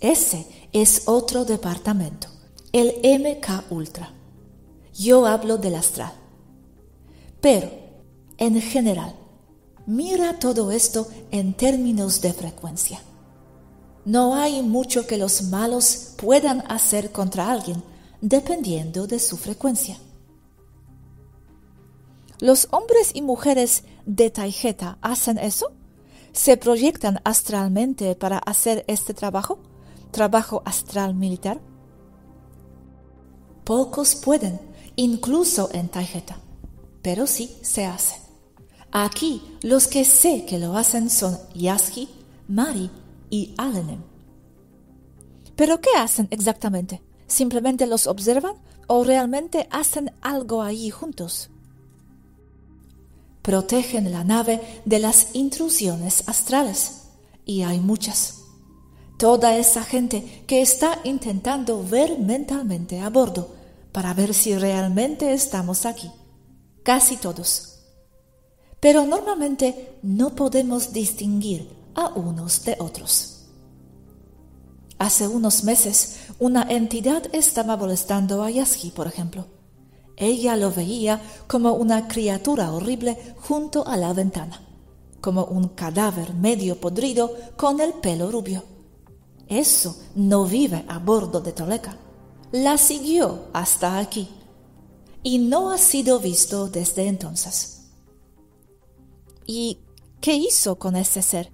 Ese 0.01 0.47
es 0.75 1.09
otro 1.09 1.47
departamento, 1.47 2.29
el 2.73 2.97
MK 3.03 3.73
Ultra. 3.73 4.13
Yo 4.93 5.25
hablo 5.25 5.57
del 5.57 5.77
astral. 5.77 6.13
Pero, 7.41 7.71
en 8.37 8.61
general, 8.61 9.15
mira 9.87 10.39
todo 10.39 10.73
esto 10.73 11.09
en 11.31 11.55
términos 11.55 12.21
de 12.21 12.33
frecuencia. 12.33 13.01
No 14.05 14.35
hay 14.35 14.63
mucho 14.63 15.07
que 15.07 15.17
los 15.17 15.43
malos 15.45 16.13
puedan 16.17 16.63
hacer 16.69 17.11
contra 17.11 17.51
alguien, 17.51 17.83
dependiendo 18.21 19.07
de 19.07 19.19
su 19.19 19.37
frecuencia. 19.37 19.99
¿Los 22.39 22.69
hombres 22.71 23.13
y 23.15 23.23
mujeres 23.23 23.85
de 24.05 24.31
Taijeta 24.31 24.99
hacen 25.01 25.39
eso? 25.39 25.73
¿Se 26.33 26.57
proyectan 26.57 27.21
astralmente 27.25 28.15
para 28.15 28.39
hacer 28.39 28.85
este 28.89 29.15
trabajo? 29.15 29.59
¿Trabajo 30.11 30.63
astral 30.67 31.15
militar? 31.15 31.61
Pocos 33.65 34.15
pueden, 34.15 34.61
incluso 34.97 35.71
en 35.73 35.89
Taijeta, 35.89 36.37
pero 37.03 37.27
sí 37.27 37.57
se 37.63 37.87
hace. 37.87 38.26
Aquí 38.99 39.43
los 39.61 39.89
que 39.89 40.07
sé 40.07 40.47
que 40.47 40.59
lo 40.59 40.75
hacen 40.75 41.11
son 41.11 41.39
Yasky, 41.55 42.09
Mari 42.49 42.91
y 43.29 43.53
Alenem. 43.59 44.01
¿Pero 45.55 45.83
qué 45.83 45.91
hacen 45.99 46.29
exactamente? 46.31 47.03
¿Simplemente 47.27 47.87
los 47.87 48.07
observan 48.07 48.55
o 48.87 49.05
realmente 49.05 49.69
hacen 49.71 50.13
algo 50.23 50.63
ahí 50.63 50.89
juntos? 50.89 51.51
protegen 53.43 54.11
la 54.11 54.25
nave 54.25 54.63
de 54.87 54.99
las 54.99 55.35
intrusiones 55.35 56.25
astrales. 56.27 57.03
Y 57.45 57.65
hay 57.65 57.79
muchas. 57.79 58.45
Toda 59.19 59.59
esa 59.59 59.85
gente 59.85 60.43
que 60.47 60.63
está 60.63 61.01
intentando 61.05 61.85
ver 61.85 62.19
mentalmente 62.19 63.01
a 63.01 63.11
bordo 63.11 63.55
para 63.93 64.15
ver 64.15 64.33
si 64.33 64.57
realmente 64.57 65.35
estamos 65.35 65.85
aquí. 65.85 66.11
Casi 66.83 67.19
todos. 67.19 67.76
Pero 68.87 69.05
normalmente 69.05 69.99
no 70.05 70.37
podemos 70.37 70.93
distinguir 70.93 71.69
a 71.97 72.07
unos 72.11 72.65
de 72.65 72.77
otros. 72.79 73.47
Hace 74.97 75.27
unos 75.27 75.65
meses, 75.65 76.19
una 76.39 76.63
entidad 76.63 77.25
estaba 77.33 77.77
molestando 77.77 78.45
a 78.45 78.51
Yasky, 78.53 78.93
por 78.93 79.09
ejemplo. 79.09 79.47
Ella 80.17 80.55
lo 80.55 80.71
veía 80.71 81.21
como 81.49 81.73
una 81.73 82.07
criatura 82.07 82.71
horrible 82.71 83.19
junto 83.39 83.85
a 83.85 83.97
la 83.97 84.13
ventana, 84.13 84.63
como 85.21 85.47
un 85.47 85.71
cadáver 85.71 86.35
medio 86.35 86.81
podrido 86.81 87.35
con 87.57 87.81
el 87.81 87.93
pelo 87.95 88.31
rubio. 88.31 88.63
Eso 89.49 89.97
no 90.15 90.45
vive 90.45 90.85
a 90.87 91.01
bordo 91.01 91.41
de 91.41 91.51
Toleca. 91.51 91.97
La 92.53 92.79
siguió 92.79 93.47
hasta 93.53 93.99
aquí 93.99 94.29
y 95.25 95.39
no 95.41 95.73
ha 95.73 95.79
sido 95.79 96.21
visto 96.21 96.69
desde 96.69 97.09
entonces. 97.09 97.76
¿Y 99.47 99.81
qué 100.21 100.35
hizo 100.35 100.79
con 100.79 100.97
ese 100.97 101.23
ser? 101.23 101.53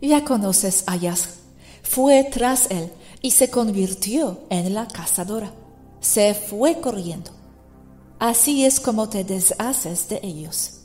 Ya 0.00 0.24
conoces 0.24 0.84
a 0.86 0.96
Yas. 0.96 1.38
Fue 1.82 2.24
tras 2.24 2.70
él 2.70 2.90
y 3.20 3.32
se 3.32 3.50
convirtió 3.50 4.40
en 4.50 4.74
la 4.74 4.88
cazadora 4.88 5.52
se 6.02 6.34
fue 6.34 6.80
corriendo. 6.80 7.30
Así 8.18 8.64
es 8.64 8.80
como 8.80 9.08
te 9.08 9.24
deshaces 9.24 10.08
de 10.08 10.20
ellos. 10.22 10.80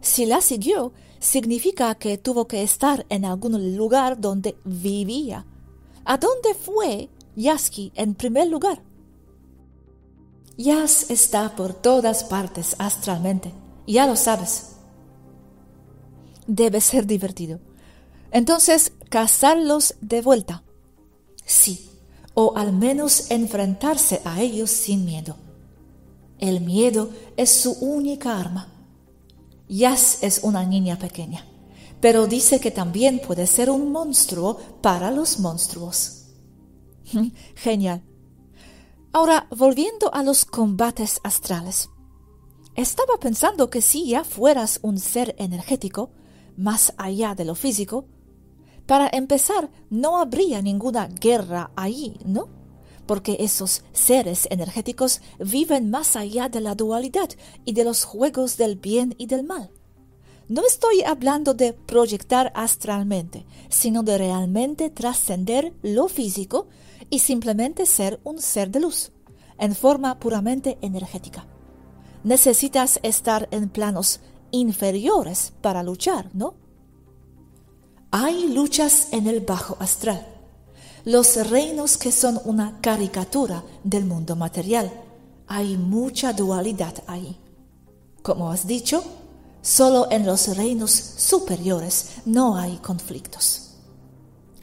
Si 0.00 0.26
la 0.26 0.40
siguió, 0.40 0.92
significa 1.20 1.94
que 1.94 2.18
tuvo 2.18 2.48
que 2.48 2.62
estar 2.62 3.06
en 3.08 3.24
algún 3.24 3.76
lugar 3.76 4.20
donde 4.20 4.56
vivía. 4.64 5.46
¿A 6.04 6.16
dónde 6.16 6.54
fue 6.54 7.10
Yasky 7.36 7.92
en 7.94 8.14
primer 8.14 8.48
lugar? 8.48 8.82
Yas 10.56 11.10
está 11.10 11.54
por 11.54 11.74
todas 11.74 12.24
partes 12.24 12.76
astralmente, 12.78 13.52
ya 13.86 14.06
lo 14.06 14.16
sabes. 14.16 14.76
Debe 16.46 16.80
ser 16.80 17.06
divertido. 17.06 17.60
Entonces, 18.30 18.92
cazarlos 19.10 19.94
de 20.00 20.22
vuelta. 20.22 20.62
Sí, 21.44 21.90
o 22.34 22.56
al 22.56 22.72
menos 22.72 23.30
enfrentarse 23.30 24.22
a 24.24 24.40
ellos 24.40 24.70
sin 24.70 25.04
miedo. 25.04 25.36
El 26.38 26.60
miedo 26.60 27.10
es 27.36 27.50
su 27.50 27.72
única 27.72 28.38
arma. 28.38 28.68
Yas 29.68 30.22
es 30.22 30.40
una 30.42 30.64
niña 30.64 30.98
pequeña, 30.98 31.44
pero 32.00 32.26
dice 32.26 32.60
que 32.60 32.70
también 32.70 33.20
puede 33.20 33.46
ser 33.46 33.68
un 33.68 33.90
monstruo 33.90 34.58
para 34.80 35.10
los 35.10 35.38
monstruos. 35.38 36.26
Genial. 37.56 38.02
Ahora, 39.16 39.46
volviendo 39.48 40.12
a 40.12 40.22
los 40.22 40.44
combates 40.44 41.20
astrales. 41.22 41.88
Estaba 42.74 43.16
pensando 43.18 43.70
que 43.70 43.80
si 43.80 44.08
ya 44.08 44.24
fueras 44.24 44.78
un 44.82 44.98
ser 44.98 45.34
energético, 45.38 46.10
más 46.58 46.92
allá 46.98 47.34
de 47.34 47.46
lo 47.46 47.54
físico, 47.54 48.04
para 48.84 49.08
empezar, 49.10 49.70
no 49.88 50.18
habría 50.18 50.60
ninguna 50.60 51.06
guerra 51.06 51.70
ahí, 51.76 52.20
¿no? 52.26 52.50
Porque 53.06 53.38
esos 53.40 53.84
seres 53.94 54.48
energéticos 54.50 55.22
viven 55.38 55.88
más 55.88 56.14
allá 56.14 56.50
de 56.50 56.60
la 56.60 56.74
dualidad 56.74 57.30
y 57.64 57.72
de 57.72 57.84
los 57.84 58.04
juegos 58.04 58.58
del 58.58 58.76
bien 58.76 59.14
y 59.16 59.28
del 59.28 59.44
mal. 59.44 59.70
No 60.46 60.60
estoy 60.66 61.04
hablando 61.04 61.54
de 61.54 61.72
proyectar 61.72 62.52
astralmente, 62.54 63.46
sino 63.70 64.02
de 64.02 64.18
realmente 64.18 64.90
trascender 64.90 65.72
lo 65.80 66.08
físico 66.08 66.68
y 67.10 67.20
simplemente 67.20 67.86
ser 67.86 68.20
un 68.24 68.40
ser 68.40 68.70
de 68.70 68.80
luz, 68.80 69.12
en 69.58 69.74
forma 69.74 70.18
puramente 70.18 70.78
energética. 70.80 71.46
Necesitas 72.24 72.98
estar 73.02 73.48
en 73.50 73.68
planos 73.68 74.20
inferiores 74.50 75.52
para 75.60 75.82
luchar, 75.82 76.30
¿no? 76.34 76.54
Hay 78.10 78.48
luchas 78.48 79.08
en 79.12 79.26
el 79.26 79.40
bajo 79.40 79.76
astral, 79.80 80.26
los 81.04 81.48
reinos 81.48 81.96
que 81.98 82.10
son 82.10 82.40
una 82.44 82.80
caricatura 82.80 83.62
del 83.84 84.04
mundo 84.04 84.34
material. 84.34 84.90
Hay 85.46 85.76
mucha 85.76 86.32
dualidad 86.32 86.94
ahí. 87.06 87.38
Como 88.22 88.50
has 88.50 88.66
dicho, 88.66 89.04
solo 89.62 90.08
en 90.10 90.26
los 90.26 90.56
reinos 90.56 90.90
superiores 90.90 92.22
no 92.24 92.56
hay 92.56 92.78
conflictos. 92.78 93.65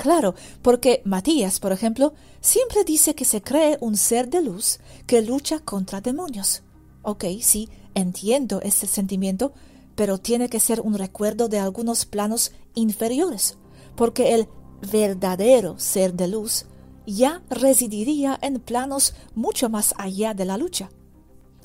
Claro, 0.03 0.35
porque 0.61 1.01
Matías, 1.05 1.61
por 1.61 1.71
ejemplo, 1.71 2.13
siempre 2.41 2.83
dice 2.83 3.15
que 3.15 3.23
se 3.23 3.41
cree 3.41 3.77
un 3.79 3.95
ser 3.95 4.29
de 4.29 4.41
luz 4.41 4.81
que 5.07 5.21
lucha 5.21 5.59
contra 5.59 6.01
demonios. 6.01 6.61
Ok, 7.03 7.23
sí, 7.39 7.69
entiendo 7.95 8.59
ese 8.59 8.85
sentimiento, 8.85 9.53
pero 9.95 10.17
tiene 10.17 10.49
que 10.49 10.59
ser 10.59 10.81
un 10.81 10.95
recuerdo 10.95 11.47
de 11.47 11.59
algunos 11.59 12.05
planos 12.05 12.51
inferiores, 12.75 13.57
porque 13.95 14.33
el 14.33 14.49
verdadero 14.91 15.79
ser 15.79 16.15
de 16.15 16.27
luz 16.27 16.65
ya 17.07 17.41
residiría 17.49 18.37
en 18.41 18.59
planos 18.59 19.15
mucho 19.35 19.69
más 19.69 19.93
allá 19.97 20.33
de 20.33 20.43
la 20.43 20.57
lucha. 20.57 20.89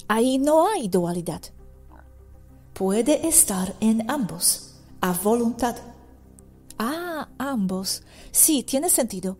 Ahí 0.06 0.38
no 0.38 0.68
hay 0.68 0.86
dualidad. 0.86 1.42
Puede 2.72 3.26
estar 3.26 3.74
en 3.80 4.08
ambos, 4.08 4.76
a 5.00 5.12
voluntad. 5.12 5.74
Ah, 6.78 7.28
ambos. 7.38 8.02
Sí, 8.30 8.62
tiene 8.62 8.88
sentido. 8.88 9.38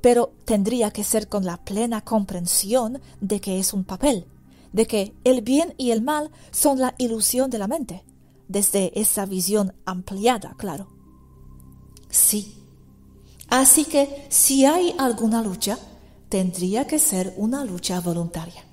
Pero 0.00 0.32
tendría 0.44 0.90
que 0.90 1.04
ser 1.04 1.28
con 1.28 1.44
la 1.44 1.64
plena 1.64 2.02
comprensión 2.02 3.00
de 3.20 3.40
que 3.40 3.58
es 3.58 3.72
un 3.72 3.84
papel, 3.84 4.26
de 4.72 4.86
que 4.86 5.14
el 5.24 5.40
bien 5.40 5.74
y 5.78 5.92
el 5.92 6.02
mal 6.02 6.30
son 6.50 6.78
la 6.78 6.94
ilusión 6.98 7.48
de 7.50 7.58
la 7.58 7.68
mente 7.68 8.04
desde 8.48 8.98
esa 8.98 9.26
visión 9.26 9.74
ampliada, 9.84 10.54
claro. 10.56 10.88
Sí. 12.10 12.56
Así 13.48 13.84
que 13.84 14.26
si 14.30 14.64
hay 14.64 14.94
alguna 14.98 15.42
lucha, 15.42 15.78
tendría 16.28 16.86
que 16.86 16.98
ser 16.98 17.34
una 17.36 17.64
lucha 17.64 18.00
voluntaria. 18.00 18.64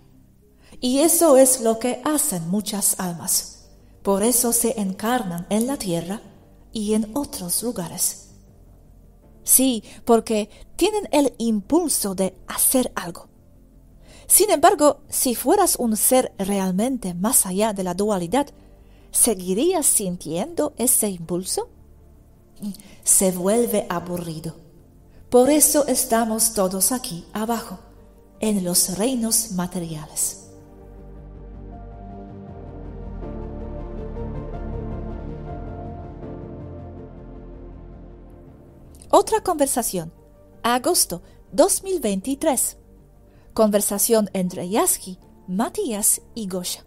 Y 0.80 1.00
eso 1.00 1.38
es 1.38 1.62
lo 1.62 1.80
que 1.80 2.02
hacen 2.04 2.50
muchas 2.50 3.00
almas. 3.00 3.66
Por 4.02 4.24
eso 4.24 4.52
se 4.52 4.80
encarnan 4.80 5.46
en 5.50 5.68
la 5.68 5.78
tierra 5.78 6.22
y 6.72 6.94
en 6.94 7.12
otros 7.16 7.64
lugares. 7.64 8.30
Sí, 9.44 9.84
porque 10.06 10.50
tienen 10.76 11.08
el 11.12 11.34
impulso 11.38 12.16
de 12.16 12.36
hacer 12.48 12.92
algo. 12.96 13.28
Sin 14.28 14.50
embargo, 14.50 15.02
si 15.10 15.36
fueras 15.36 15.76
un 15.78 15.98
ser 15.98 16.34
realmente 16.38 17.14
más 17.14 17.46
allá 17.46 17.74
de 17.74 17.84
la 17.84 17.94
dualidad, 17.94 18.48
¿seguirías 19.12 19.86
sintiendo 19.86 20.74
ese 20.78 21.10
impulso? 21.10 21.70
se 23.04 23.32
vuelve 23.32 23.86
aburrido. 23.90 24.56
Por 25.30 25.50
eso 25.50 25.88
estamos 25.88 26.54
todos 26.54 26.92
aquí 26.92 27.26
abajo, 27.34 27.80
en 28.40 28.64
los 28.64 28.98
reinos 28.98 29.52
materiales. 29.52 30.41
Otra 39.14 39.42
conversación. 39.42 40.14
Agosto 40.64 41.22
2023. 41.52 42.78
Conversación 43.54 44.30
entre 44.32 44.70
Yasky, 44.70 45.20
Matías 45.50 46.22
y 46.34 46.48
Gosha. 46.48 46.86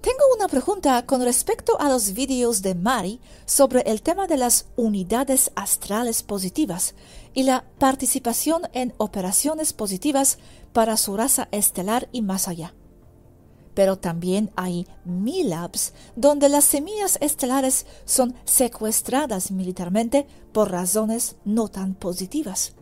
Tengo 0.00 0.20
una 0.36 0.46
pregunta 0.46 1.04
con 1.04 1.20
respecto 1.20 1.80
a 1.80 1.88
los 1.88 2.12
vídeos 2.12 2.62
de 2.62 2.76
Mari 2.76 3.20
sobre 3.44 3.80
el 3.80 4.02
tema 4.02 4.28
de 4.28 4.36
las 4.36 4.66
unidades 4.76 5.50
astrales 5.56 6.22
positivas 6.22 6.94
y 7.34 7.42
la 7.42 7.64
participación 7.80 8.68
en 8.72 8.94
operaciones 8.98 9.72
positivas 9.72 10.38
para 10.72 10.96
su 10.96 11.16
raza 11.16 11.48
estelar 11.50 12.08
y 12.12 12.22
más 12.22 12.46
allá. 12.46 12.72
Pero 13.76 13.98
también 13.98 14.50
hay 14.56 14.86
Milabs 15.04 15.92
donde 16.16 16.48
las 16.48 16.64
semillas 16.64 17.18
estelares 17.20 17.84
son 18.06 18.34
secuestradas 18.46 19.50
militarmente 19.50 20.26
por 20.52 20.70
razones 20.70 21.36
no 21.44 21.68
tan 21.68 21.94
positivas. 21.94 22.74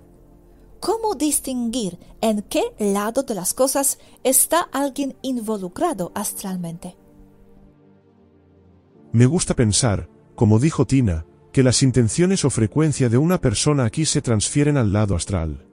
¿Cómo 0.78 1.16
distinguir 1.16 1.98
en 2.20 2.42
qué 2.42 2.62
lado 2.78 3.24
de 3.24 3.34
las 3.34 3.54
cosas 3.54 3.98
está 4.22 4.60
alguien 4.70 5.16
involucrado 5.22 6.12
astralmente? 6.14 6.96
Me 9.10 9.26
gusta 9.26 9.54
pensar, 9.54 10.08
como 10.36 10.60
dijo 10.60 10.86
Tina, 10.86 11.26
que 11.52 11.64
las 11.64 11.82
intenciones 11.82 12.44
o 12.44 12.50
frecuencia 12.50 13.08
de 13.08 13.18
una 13.18 13.40
persona 13.40 13.84
aquí 13.84 14.04
se 14.04 14.22
transfieren 14.22 14.76
al 14.76 14.92
lado 14.92 15.16
astral. 15.16 15.66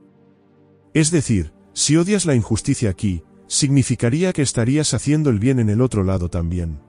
Es 0.95 1.11
decir, 1.11 1.53
si 1.73 1.95
odias 1.95 2.25
la 2.25 2.33
injusticia 2.33 2.89
aquí, 2.89 3.23
significaría 3.51 4.33
que 4.33 4.41
estarías 4.41 4.93
haciendo 4.93 5.29
el 5.29 5.39
bien 5.39 5.59
en 5.59 5.69
el 5.69 5.81
otro 5.81 6.03
lado 6.03 6.29
también. 6.29 6.79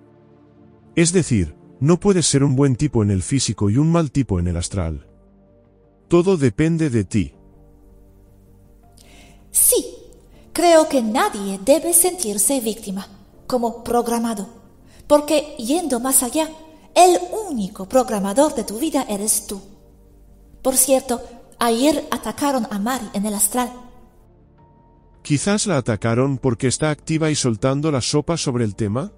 Es 0.94 1.12
decir, 1.12 1.54
no 1.80 1.98
puedes 1.98 2.26
ser 2.26 2.44
un 2.44 2.54
buen 2.54 2.76
tipo 2.76 3.02
en 3.02 3.10
el 3.10 3.22
físico 3.22 3.70
y 3.70 3.76
un 3.76 3.90
mal 3.90 4.10
tipo 4.10 4.38
en 4.38 4.48
el 4.48 4.56
astral. 4.56 5.06
Todo 6.08 6.36
depende 6.36 6.90
de 6.90 7.04
ti. 7.04 7.34
Sí, 9.50 9.84
creo 10.52 10.88
que 10.88 11.02
nadie 11.02 11.58
debe 11.64 11.92
sentirse 11.92 12.60
víctima, 12.60 13.08
como 13.46 13.82
programado 13.82 14.62
porque 15.12 15.56
yendo 15.58 16.00
más 16.00 16.22
allá, 16.22 16.48
el 16.94 17.18
único 17.50 17.86
programador 17.86 18.54
de 18.54 18.64
tu 18.64 18.78
vida 18.78 19.04
eres 19.10 19.46
tú. 19.46 19.60
Por 20.62 20.74
cierto, 20.74 21.20
ayer 21.58 22.08
atacaron 22.10 22.66
a 22.70 22.78
Mari 22.78 23.10
en 23.12 23.26
el 23.26 23.34
astral. 23.34 23.70
Quizás 25.22 25.66
la 25.66 25.76
atacaron 25.76 26.36
porque 26.38 26.66
está 26.66 26.90
activa 26.90 27.30
y 27.30 27.34
soltando 27.34 27.90
la 27.90 28.00
sopa 28.00 28.36
sobre 28.36 28.64
el 28.64 28.74
tema. 28.74 29.12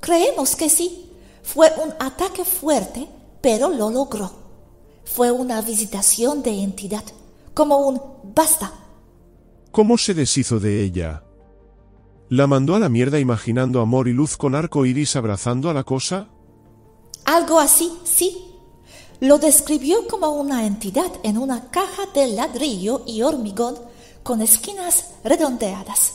Creemos 0.00 0.56
que 0.56 0.68
sí. 0.68 1.04
Fue 1.42 1.72
un 1.82 1.94
ataque 2.00 2.44
fuerte, 2.44 3.08
pero 3.40 3.70
lo 3.70 3.90
logró. 3.90 4.30
Fue 5.04 5.30
una 5.30 5.62
visitación 5.62 6.42
de 6.42 6.62
entidad, 6.62 7.04
como 7.54 7.78
un 7.78 8.00
basta. 8.34 8.72
¿Cómo 9.70 9.96
se 9.96 10.14
deshizo 10.14 10.60
de 10.60 10.82
ella? 10.82 11.22
¿La 12.28 12.46
mandó 12.46 12.74
a 12.74 12.78
la 12.78 12.90
mierda 12.90 13.18
imaginando 13.18 13.80
amor 13.80 14.08
y 14.08 14.12
luz 14.12 14.36
con 14.36 14.54
arco 14.54 14.84
iris 14.84 15.16
abrazando 15.16 15.70
a 15.70 15.74
la 15.74 15.84
cosa? 15.84 16.28
Algo 17.24 17.58
así, 17.60 17.90
sí. 18.04 18.44
Lo 19.20 19.38
describió 19.38 20.06
como 20.08 20.32
una 20.32 20.66
entidad 20.66 21.10
en 21.22 21.38
una 21.38 21.70
caja 21.70 22.02
de 22.14 22.28
ladrillo 22.28 23.02
y 23.06 23.22
hormigón 23.22 23.76
con 24.28 24.42
esquinas 24.42 25.06
redondeadas. 25.24 26.12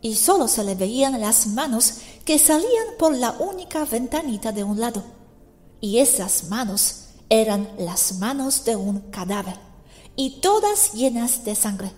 Y 0.00 0.14
solo 0.14 0.48
se 0.48 0.64
le 0.64 0.74
veían 0.74 1.20
las 1.20 1.48
manos 1.48 1.98
que 2.24 2.38
salían 2.38 2.96
por 2.98 3.14
la 3.14 3.32
única 3.32 3.84
ventanita 3.84 4.52
de 4.52 4.64
un 4.64 4.80
lado. 4.80 5.02
Y 5.78 5.98
esas 5.98 6.44
manos 6.44 7.08
eran 7.28 7.68
las 7.76 8.14
manos 8.14 8.64
de 8.64 8.76
un 8.76 9.00
cadáver, 9.10 9.58
y 10.16 10.40
todas 10.40 10.94
llenas 10.94 11.44
de 11.44 11.54
sangre. 11.54 11.92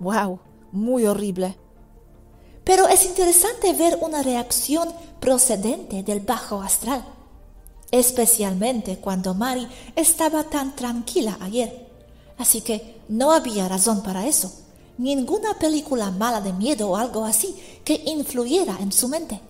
¡Wow! 0.00 0.40
Muy 0.72 1.04
horrible. 1.04 1.58
Pero 2.64 2.88
es 2.88 3.04
interesante 3.04 3.74
ver 3.74 3.98
una 4.00 4.22
reacción 4.22 4.88
procedente 5.20 6.02
del 6.02 6.20
bajo 6.20 6.62
astral, 6.62 7.04
especialmente 7.90 8.96
cuando 8.96 9.34
Mari 9.34 9.68
estaba 9.94 10.44
tan 10.44 10.74
tranquila 10.74 11.36
ayer. 11.42 11.83
Así 12.38 12.60
que 12.60 13.00
no 13.08 13.32
había 13.32 13.68
razón 13.68 14.02
para 14.02 14.26
eso, 14.26 14.52
ninguna 14.98 15.58
película 15.58 16.10
mala 16.10 16.40
de 16.40 16.52
miedo 16.52 16.90
o 16.90 16.96
algo 16.96 17.24
así 17.24 17.54
que 17.84 18.02
influyera 18.06 18.76
en 18.80 18.92
su 18.92 19.08
mente. 19.08 19.40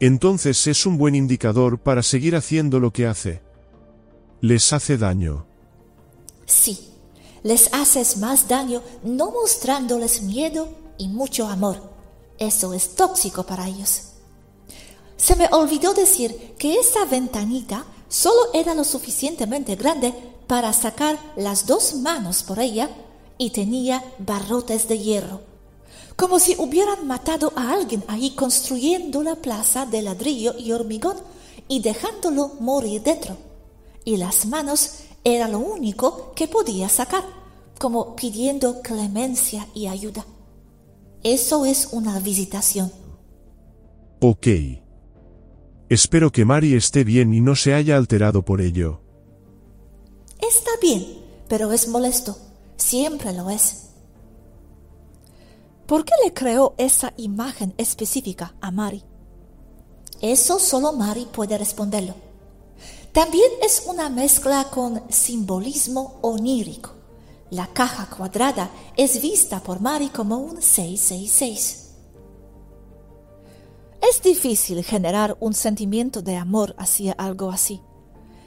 Entonces 0.00 0.66
es 0.66 0.84
un 0.86 0.98
buen 0.98 1.14
indicador 1.14 1.78
para 1.78 2.02
seguir 2.02 2.34
haciendo 2.34 2.80
lo 2.80 2.92
que 2.92 3.06
hace. 3.06 3.40
Les 4.40 4.72
hace 4.72 4.98
daño. 4.98 5.46
Sí, 6.44 6.88
les 7.44 7.72
haces 7.72 8.16
más 8.16 8.48
daño 8.48 8.82
no 9.04 9.30
mostrándoles 9.30 10.22
miedo 10.22 10.68
y 10.98 11.06
mucho 11.06 11.46
amor. 11.46 11.92
Eso 12.38 12.74
es 12.74 12.96
tóxico 12.96 13.46
para 13.46 13.68
ellos. 13.68 14.08
Se 15.16 15.36
me 15.36 15.46
olvidó 15.52 15.94
decir 15.94 16.54
que 16.58 16.80
esa 16.80 17.04
ventanita 17.04 17.84
solo 18.08 18.52
era 18.52 18.74
lo 18.74 18.82
suficientemente 18.82 19.76
grande 19.76 20.12
para 20.52 20.74
sacar 20.74 21.18
las 21.34 21.66
dos 21.66 21.94
manos 21.94 22.42
por 22.42 22.58
ella 22.58 22.90
y 23.38 23.52
tenía 23.52 24.04
barrotes 24.18 24.86
de 24.86 24.98
hierro, 24.98 25.40
como 26.14 26.38
si 26.38 26.54
hubieran 26.58 27.06
matado 27.06 27.54
a 27.56 27.72
alguien 27.72 28.04
ahí 28.06 28.32
construyendo 28.32 29.22
la 29.22 29.36
plaza 29.36 29.86
de 29.86 30.02
ladrillo 30.02 30.54
y 30.58 30.72
hormigón 30.72 31.16
y 31.68 31.80
dejándolo 31.80 32.56
morir 32.60 33.02
dentro. 33.02 33.38
Y 34.04 34.18
las 34.18 34.44
manos 34.44 35.04
era 35.24 35.48
lo 35.48 35.58
único 35.58 36.34
que 36.34 36.48
podía 36.48 36.90
sacar, 36.90 37.24
como 37.78 38.14
pidiendo 38.14 38.82
clemencia 38.82 39.66
y 39.72 39.86
ayuda. 39.86 40.26
Eso 41.22 41.64
es 41.64 41.88
una 41.92 42.20
visitación. 42.20 42.92
Ok. 44.20 44.48
Espero 45.88 46.30
que 46.30 46.44
Mari 46.44 46.74
esté 46.74 47.04
bien 47.04 47.32
y 47.32 47.40
no 47.40 47.56
se 47.56 47.72
haya 47.72 47.96
alterado 47.96 48.44
por 48.44 48.60
ello. 48.60 49.01
Está 50.42 50.72
bien, 50.80 51.24
pero 51.48 51.70
es 51.70 51.86
molesto. 51.86 52.36
Siempre 52.76 53.32
lo 53.32 53.48
es. 53.48 53.90
¿Por 55.86 56.04
qué 56.04 56.12
le 56.24 56.34
creó 56.34 56.74
esa 56.78 57.12
imagen 57.16 57.74
específica 57.78 58.54
a 58.60 58.72
Mari? 58.72 59.04
Eso 60.20 60.58
solo 60.58 60.92
Mari 60.92 61.26
puede 61.26 61.56
responderlo. 61.56 62.14
También 63.12 63.50
es 63.62 63.84
una 63.86 64.08
mezcla 64.08 64.64
con 64.64 65.02
simbolismo 65.10 66.18
onírico. 66.22 66.90
La 67.50 67.68
caja 67.68 68.06
cuadrada 68.06 68.70
es 68.96 69.22
vista 69.22 69.62
por 69.62 69.80
Mari 69.80 70.08
como 70.08 70.38
un 70.38 70.60
666. 70.60 71.90
Es 74.00 74.22
difícil 74.22 74.82
generar 74.82 75.36
un 75.38 75.54
sentimiento 75.54 76.20
de 76.20 76.36
amor 76.36 76.74
hacia 76.78 77.12
algo 77.12 77.52
así. 77.52 77.80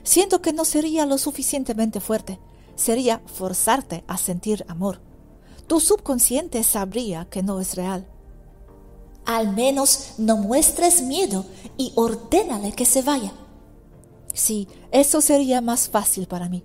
Siento 0.05 0.41
que 0.41 0.53
no 0.53 0.63
sería 0.63 1.05
lo 1.05 1.17
suficientemente 1.17 1.99
fuerte, 1.99 2.39
sería 2.75 3.21
forzarte 3.25 4.05
a 4.07 4.17
sentir 4.17 4.63
amor. 4.69 5.01
Tu 5.67 5.81
subconsciente 5.81 6.63
sabría 6.63 7.25
que 7.29 7.43
no 7.43 7.59
es 7.59 7.75
real. 7.75 8.07
Al 9.25 9.53
menos 9.53 10.13
no 10.17 10.37
muestres 10.37 11.01
miedo 11.01 11.45
y 11.75 11.91
ordénale 11.95 12.71
que 12.71 12.85
se 12.85 13.01
vaya. 13.01 13.33
Sí, 14.33 14.69
eso 14.91 15.19
sería 15.19 15.59
más 15.59 15.89
fácil 15.89 16.27
para 16.27 16.47
mí 16.47 16.63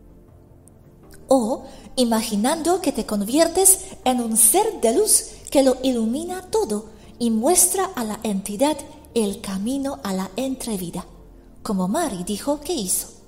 o 1.31 1.63
imaginando 1.95 2.81
que 2.81 2.91
te 2.91 3.07
conviertes 3.07 3.87
en 4.05 4.21
un 4.21 4.37
ser 4.37 4.81
de 4.81 4.93
luz 4.93 5.27
que 5.51 5.63
lo 5.63 5.77
ilumina 5.83 6.43
todo 6.51 6.87
y 7.21 7.31
muestra 7.31 7.85
a 7.95 8.03
la 8.03 8.19
entidad 8.25 8.77
el 9.15 9.41
camino 9.41 10.01
a 10.03 10.13
la 10.13 10.31
entrevida, 10.35 11.07
como 11.63 11.87
Mari 11.87 12.25
dijo 12.25 12.61
que 12.61 12.73
hizo. 12.73 13.20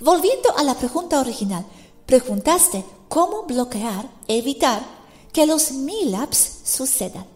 Volviendo 0.00 0.56
a 0.56 0.62
la 0.62 0.74
pregunta 0.74 1.20
original, 1.20 1.64
preguntaste 2.06 2.84
cómo 3.08 3.44
bloquear, 3.44 4.08
evitar 4.28 4.82
que 5.32 5.46
los 5.46 5.72
milaps 5.72 6.60
sucedan. 6.64 7.26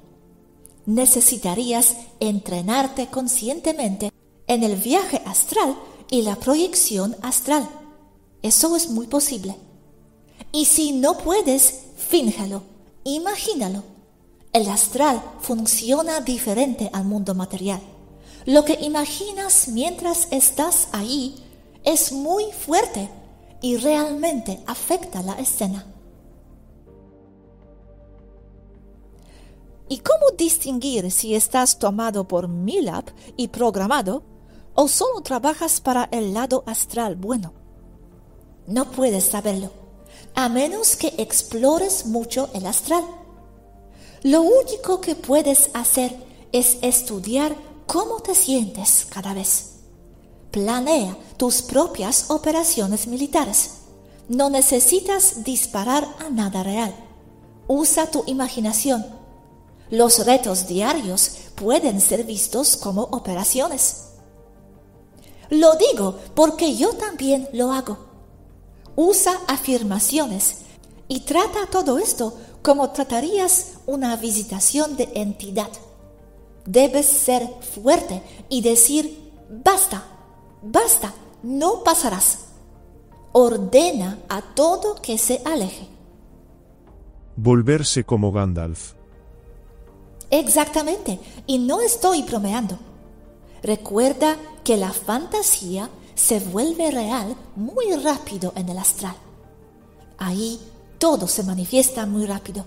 Necesitarías 0.86 1.96
entrenarte 2.20 3.06
conscientemente 3.08 4.10
en 4.46 4.62
el 4.62 4.76
viaje 4.76 5.22
astral 5.24 5.76
y 6.10 6.22
la 6.22 6.36
proyección 6.36 7.16
astral 7.22 7.68
eso 8.44 8.76
es 8.76 8.90
muy 8.90 9.06
posible. 9.06 9.56
Y 10.52 10.66
si 10.66 10.92
no 10.92 11.16
puedes, 11.16 11.84
fíngelo, 11.96 12.62
imagínalo. 13.02 13.82
El 14.52 14.68
astral 14.68 15.22
funciona 15.40 16.20
diferente 16.20 16.90
al 16.92 17.06
mundo 17.06 17.34
material. 17.34 17.80
Lo 18.44 18.66
que 18.66 18.74
imaginas 18.82 19.68
mientras 19.68 20.28
estás 20.30 20.88
ahí 20.92 21.42
es 21.84 22.12
muy 22.12 22.50
fuerte 22.52 23.10
y 23.60 23.76
realmente 23.76 24.60
afecta 24.66 25.22
la 25.22 25.34
escena. 25.34 25.86
¿Y 29.88 29.98
cómo 29.98 30.30
distinguir 30.36 31.10
si 31.10 31.34
estás 31.34 31.78
tomado 31.78 32.26
por 32.26 32.48
Milab 32.48 33.04
y 33.36 33.48
programado 33.48 34.22
o 34.74 34.88
solo 34.88 35.20
trabajas 35.20 35.80
para 35.80 36.08
el 36.10 36.32
lado 36.32 36.64
astral 36.66 37.16
bueno? 37.16 37.52
No 38.66 38.90
puedes 38.90 39.24
saberlo, 39.24 39.70
a 40.34 40.48
menos 40.48 40.96
que 40.96 41.14
explores 41.18 42.06
mucho 42.06 42.48
el 42.54 42.64
astral. 42.64 43.04
Lo 44.22 44.40
único 44.40 45.02
que 45.02 45.14
puedes 45.14 45.70
hacer 45.74 46.16
es 46.50 46.78
estudiar 46.80 47.54
cómo 47.86 48.20
te 48.20 48.34
sientes 48.34 49.06
cada 49.10 49.34
vez. 49.34 49.73
Planea 50.54 51.18
tus 51.36 51.60
propias 51.60 52.30
operaciones 52.30 53.06
militares. 53.06 53.72
No 54.28 54.48
necesitas 54.48 55.44
disparar 55.44 56.08
a 56.24 56.30
nada 56.30 56.62
real. 56.62 56.94
Usa 57.66 58.10
tu 58.10 58.22
imaginación 58.26 59.04
los 59.90 60.24
retos 60.24 60.66
diarios 60.66 61.30
pueden 61.54 62.00
ser 62.00 62.24
vistos 62.24 62.76
como 62.76 63.02
operaciones. 63.02 64.06
Lo 65.50 65.76
digo 65.76 66.18
porque 66.34 66.74
yo 66.74 66.94
también 66.94 67.48
lo 67.52 67.70
hago. 67.72 67.98
Usa 68.96 69.38
afirmaciones 69.46 70.56
y 71.06 71.20
trata 71.20 71.66
todo 71.70 71.98
esto 71.98 72.34
como 72.62 72.90
tratarías 72.90 73.74
una 73.86 74.16
visitación 74.16 74.96
de 74.96 75.10
entidad. 75.14 75.68
Debes 76.64 77.06
ser 77.06 77.46
fuerte 77.60 78.22
y 78.48 78.62
decir, 78.62 79.32
basta, 79.50 80.02
basta, 80.64 81.14
no 81.42 81.82
pasarás. 81.84 82.38
Ordena 83.32 84.18
a 84.28 84.42
todo 84.42 84.96
que 84.96 85.18
se 85.18 85.42
aleje. 85.44 85.88
Volverse 87.36 88.04
como 88.04 88.32
Gandalf. 88.32 88.92
Exactamente, 90.30 91.20
y 91.46 91.58
no 91.58 91.80
estoy 91.80 92.22
bromeando. 92.22 92.78
Recuerda 93.62 94.36
que 94.62 94.76
la 94.76 94.92
fantasía 94.92 95.90
se 96.14 96.40
vuelve 96.40 96.90
real 96.90 97.36
muy 97.56 97.92
rápido 97.96 98.52
en 98.56 98.68
el 98.68 98.78
astral. 98.78 99.16
Ahí 100.18 100.60
todo 100.98 101.26
se 101.28 101.42
manifiesta 101.42 102.06
muy 102.06 102.26
rápido. 102.26 102.64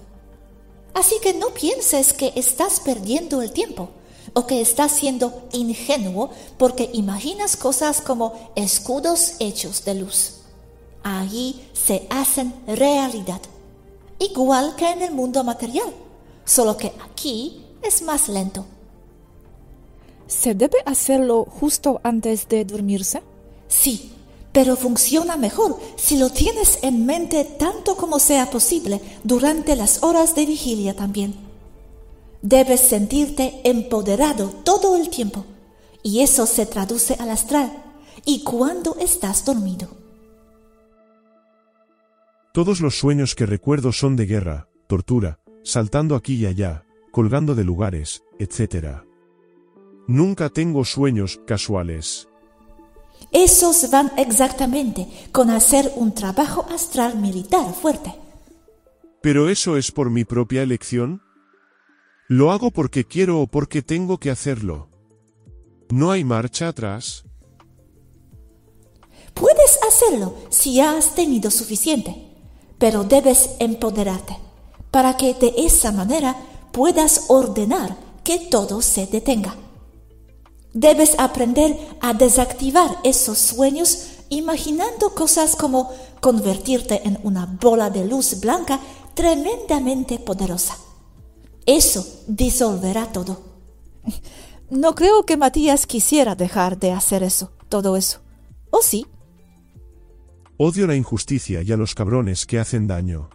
Así 0.94 1.16
que 1.22 1.34
no 1.34 1.48
pienses 1.50 2.14
que 2.14 2.34
estás 2.36 2.80
perdiendo 2.80 3.42
el 3.42 3.52
tiempo 3.52 3.90
o 4.34 4.46
que 4.46 4.62
estás 4.62 4.92
siendo 4.92 5.48
ingenuo 5.52 6.30
porque 6.58 6.90
imaginas 6.94 7.56
cosas 7.56 8.02
como 8.02 8.52
escudos 8.56 9.34
hechos 9.40 9.86
de 9.86 9.96
luz. 9.96 10.34
Ahí 11.04 11.70
se 11.74 12.08
hacen 12.10 12.54
realidad, 12.68 13.42
igual 14.20 14.76
que 14.76 14.90
en 14.90 15.02
el 15.02 15.12
mundo 15.12 15.44
material 15.44 15.94
solo 16.48 16.78
que 16.78 16.94
aquí 17.12 17.62
es 17.84 18.02
más 18.02 18.30
lento. 18.30 18.66
¿Se 20.26 20.56
debe 20.56 20.78
hacerlo 20.86 21.46
justo 21.46 22.02
antes 22.04 22.48
de 22.48 22.66
dormirse? 22.66 23.22
Sí, 23.68 24.12
pero 24.52 24.76
funciona 24.76 25.38
mejor 25.38 25.78
si 25.98 26.18
lo 26.18 26.30
tienes 26.30 26.80
en 26.82 27.06
mente 27.06 27.44
tanto 27.44 27.96
como 27.96 28.18
sea 28.20 28.50
posible 28.50 29.00
durante 29.24 29.76
las 29.76 30.04
horas 30.04 30.36
de 30.36 30.46
vigilia 30.46 30.96
también. 30.96 31.47
Debes 32.42 32.82
sentirte 32.82 33.62
empoderado 33.64 34.50
todo 34.64 34.96
el 34.96 35.10
tiempo, 35.10 35.46
y 36.04 36.22
eso 36.22 36.46
se 36.46 36.66
traduce 36.66 37.16
al 37.16 37.32
astral, 37.32 37.72
y 38.26 38.44
cuando 38.44 38.96
estás 39.00 39.46
dormido. 39.46 39.88
Todos 42.54 42.82
los 42.82 42.98
sueños 42.98 43.36
que 43.36 43.46
recuerdo 43.46 43.92
son 43.92 44.16
de 44.16 44.26
guerra, 44.26 44.68
tortura, 44.88 45.40
saltando 45.64 46.16
aquí 46.16 46.36
y 46.36 46.46
allá, 46.46 46.86
colgando 47.12 47.56
de 47.56 47.64
lugares, 47.64 48.24
etc. 48.40 49.04
Nunca 50.08 50.50
tengo 50.50 50.86
sueños 50.86 51.40
casuales. 51.46 52.28
Esos 53.32 53.90
van 53.92 54.12
exactamente 54.18 55.08
con 55.32 55.50
hacer 55.50 55.92
un 55.96 56.14
trabajo 56.14 56.66
astral 56.72 57.18
militar 57.18 57.74
fuerte. 57.74 58.14
¿Pero 59.22 59.50
eso 59.50 59.78
es 59.78 59.92
por 59.92 60.10
mi 60.10 60.24
propia 60.24 60.64
elección? 60.64 61.22
¿Lo 62.30 62.52
hago 62.52 62.72
porque 62.72 63.06
quiero 63.06 63.40
o 63.40 63.48
porque 63.48 63.82
tengo 63.82 64.18
que 64.18 64.30
hacerlo? 64.30 64.90
¿No 65.90 66.12
hay 66.12 66.26
marcha 66.26 66.68
atrás? 66.68 67.24
Puedes 69.34 69.80
hacerlo 69.88 70.34
si 70.50 70.74
ya 70.74 70.98
has 70.98 71.16
tenido 71.16 71.50
suficiente, 71.50 72.28
pero 72.78 73.06
debes 73.06 73.52
empoderarte 73.60 74.38
para 74.92 75.16
que 75.16 75.36
de 75.36 75.54
esa 75.58 75.94
manera 75.94 76.36
puedas 76.74 77.28
ordenar 77.30 77.96
que 78.26 78.40
todo 78.40 78.82
se 78.82 79.08
detenga. 79.08 79.56
Debes 80.74 81.18
aprender 81.20 81.80
a 82.02 82.14
desactivar 82.14 83.00
esos 83.06 83.38
sueños 83.38 84.08
imaginando 84.28 85.16
cosas 85.16 85.56
como 85.56 85.94
convertirte 86.20 87.08
en 87.08 87.20
una 87.24 87.46
bola 87.46 87.90
de 87.90 88.06
luz 88.06 88.42
blanca 88.42 88.82
tremendamente 89.14 90.20
poderosa. 90.20 90.78
Eso 91.68 92.24
disolverá 92.28 93.12
todo. 93.12 93.44
No 94.70 94.96
creo 94.96 95.26
que 95.26 95.38
Matías 95.38 95.86
quisiera 95.86 96.34
dejar 96.34 96.80
de 96.80 96.94
hacer 96.94 97.24
eso, 97.24 97.52
todo 97.70 97.98
eso. 97.98 98.22
¿O 98.70 98.82
sí? 98.82 99.06
Odio 100.58 100.88
la 100.88 100.96
injusticia 100.96 101.62
y 101.62 101.72
a 101.72 101.78
los 101.78 101.94
cabrones 101.94 102.46
que 102.46 102.58
hacen 102.58 102.88
daño. 102.88 103.30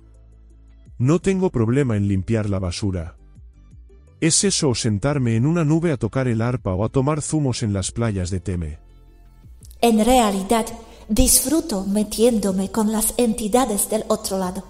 No 0.99 1.21
tengo 1.21 1.51
problema 1.51 1.97
en 1.97 2.09
limpiar 2.09 2.49
la 2.49 2.59
basura. 2.59 3.17
Es 4.21 4.45
eso 4.45 4.71
o 4.71 4.75
sentarme 4.75 5.37
en 5.37 5.47
una 5.47 5.65
nube 5.65 5.93
a 5.93 5.97
tocar 5.99 6.27
el 6.27 6.41
arpa 6.41 6.75
o 6.75 6.85
a 6.85 6.89
tomar 6.89 7.21
zumos 7.21 7.63
en 7.63 7.73
las 7.73 7.93
playas 7.93 8.31
de 8.31 8.41
Teme. 8.41 8.79
En 9.81 10.03
realidad, 10.05 10.67
disfruto 11.09 11.85
metiéndome 11.85 12.71
con 12.71 12.93
las 12.93 13.15
entidades 13.19 13.91
del 13.91 14.05
otro 14.09 14.39
lado. 14.39 14.65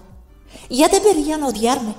Ya 0.69 0.89
deberían 0.89 1.43
odiarme. 1.43 1.95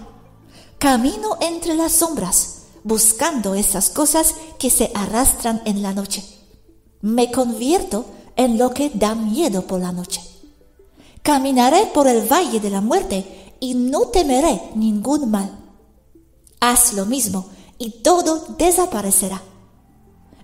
Camino 0.85 1.39
entre 1.41 1.73
las 1.75 1.93
sombras, 1.93 2.57
buscando 2.83 3.55
esas 3.55 3.89
cosas 3.89 4.35
que 4.59 4.69
se 4.69 4.91
arrastran 4.95 5.63
en 5.65 5.83
la 5.83 5.95
noche. 5.95 6.23
Me 7.01 7.33
convierto 7.33 8.05
en 8.37 8.59
lo 8.59 8.75
que 8.75 8.91
da 8.93 9.15
miedo 9.15 9.67
por 9.67 9.81
la 9.81 9.93
noche. 9.93 10.21
Caminaré 11.23 11.87
por 11.87 12.07
el 12.07 12.31
valle 12.31 12.61
de 12.61 12.69
la 12.69 12.83
muerte 12.83 13.55
y 13.61 13.73
no 13.73 14.09
temeré 14.09 14.61
ningún 14.75 15.31
mal. 15.31 15.59
Haz 16.61 16.93
lo 16.93 17.07
mismo 17.07 17.47
y 17.79 18.03
todo 18.03 18.45
desaparecerá. 18.59 19.41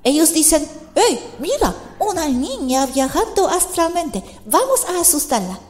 Ellos 0.05 0.33
dicen, 0.33 0.67
¡Hey, 0.95 1.21
mira! 1.39 1.75
Una 1.99 2.27
niña 2.29 2.87
viajando 2.87 3.47
astralmente. 3.47 4.25
Vamos 4.47 4.87
a 4.87 5.03
asustarla. 5.03 5.61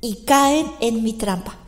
Y 0.00 0.24
caen 0.24 0.72
en 0.78 1.02
mi 1.02 1.14
trampa. 1.14 1.61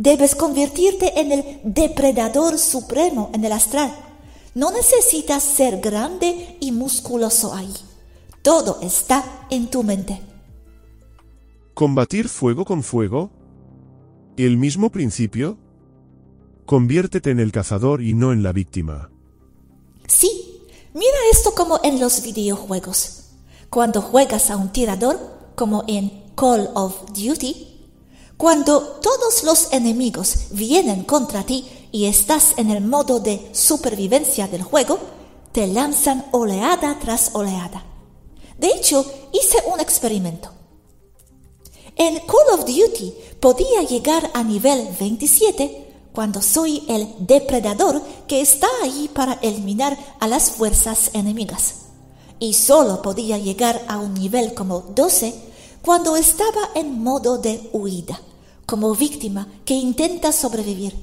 Debes 0.00 0.34
convertirte 0.34 1.20
en 1.20 1.30
el 1.30 1.60
depredador 1.62 2.56
supremo 2.56 3.28
en 3.34 3.44
el 3.44 3.52
astral. 3.52 3.94
No 4.54 4.70
necesitas 4.70 5.42
ser 5.42 5.78
grande 5.82 6.56
y 6.58 6.72
musculoso 6.72 7.52
ahí. 7.52 7.70
Todo 8.40 8.78
está 8.80 9.46
en 9.50 9.68
tu 9.68 9.82
mente. 9.82 10.18
¿Combatir 11.74 12.30
fuego 12.30 12.64
con 12.64 12.82
fuego? 12.82 13.30
¿El 14.38 14.56
mismo 14.56 14.88
principio? 14.88 15.58
Conviértete 16.64 17.30
en 17.30 17.38
el 17.38 17.52
cazador 17.52 18.00
y 18.00 18.14
no 18.14 18.32
en 18.32 18.42
la 18.42 18.54
víctima. 18.54 19.10
Sí, 20.08 20.62
mira 20.94 21.18
esto 21.30 21.52
como 21.54 21.78
en 21.82 22.00
los 22.00 22.22
videojuegos. 22.22 23.32
Cuando 23.68 24.00
juegas 24.00 24.50
a 24.50 24.56
un 24.56 24.72
tirador, 24.72 25.20
como 25.56 25.84
en 25.88 26.24
Call 26.36 26.70
of 26.72 27.04
Duty, 27.08 27.69
cuando 28.40 28.80
todos 28.80 29.44
los 29.44 29.70
enemigos 29.70 30.46
vienen 30.52 31.04
contra 31.04 31.42
ti 31.44 31.68
y 31.92 32.06
estás 32.06 32.54
en 32.56 32.70
el 32.70 32.82
modo 32.82 33.20
de 33.20 33.50
supervivencia 33.52 34.48
del 34.48 34.62
juego, 34.62 34.98
te 35.52 35.66
lanzan 35.66 36.24
oleada 36.32 36.98
tras 36.98 37.34
oleada. 37.34 37.84
De 38.56 38.68
hecho, 38.68 39.04
hice 39.34 39.58
un 39.70 39.78
experimento. 39.78 40.50
En 41.96 42.18
Call 42.20 42.58
of 42.58 42.60
Duty 42.60 43.12
podía 43.40 43.82
llegar 43.82 44.30
a 44.32 44.42
nivel 44.42 44.88
27 44.98 46.08
cuando 46.14 46.40
soy 46.40 46.82
el 46.88 47.14
depredador 47.18 48.00
que 48.26 48.40
está 48.40 48.68
ahí 48.82 49.10
para 49.12 49.34
eliminar 49.42 49.98
a 50.18 50.26
las 50.26 50.52
fuerzas 50.52 51.10
enemigas. 51.12 51.74
Y 52.38 52.54
solo 52.54 53.02
podía 53.02 53.36
llegar 53.36 53.84
a 53.86 53.98
un 53.98 54.14
nivel 54.14 54.54
como 54.54 54.80
12 54.80 55.34
cuando 55.82 56.16
estaba 56.16 56.70
en 56.74 57.02
modo 57.02 57.36
de 57.36 57.68
huida, 57.74 58.18
como 58.70 58.94
víctima 58.94 59.48
que 59.64 59.74
intenta 59.74 60.30
sobrevivir. 60.30 60.94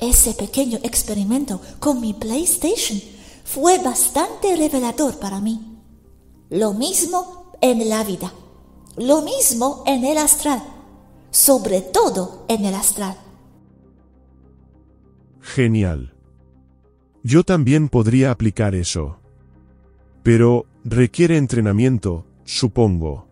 Ese 0.00 0.34
pequeño 0.34 0.80
experimento 0.82 1.60
con 1.78 2.00
mi 2.00 2.14
PlayStation 2.14 3.00
fue 3.44 3.78
bastante 3.78 4.56
revelador 4.56 5.20
para 5.20 5.40
mí. 5.40 5.78
Lo 6.50 6.74
mismo 6.74 7.52
en 7.60 7.88
la 7.88 8.02
vida, 8.02 8.32
lo 8.96 9.22
mismo 9.22 9.84
en 9.86 10.04
el 10.04 10.18
astral, 10.18 10.64
sobre 11.30 11.80
todo 11.80 12.44
en 12.48 12.64
el 12.64 12.74
astral. 12.74 13.16
Genial. 15.40 16.12
Yo 17.22 17.44
también 17.44 17.88
podría 17.88 18.32
aplicar 18.32 18.74
eso. 18.74 19.18
Pero, 20.24 20.66
requiere 20.82 21.36
entrenamiento, 21.36 22.26
supongo. 22.44 23.23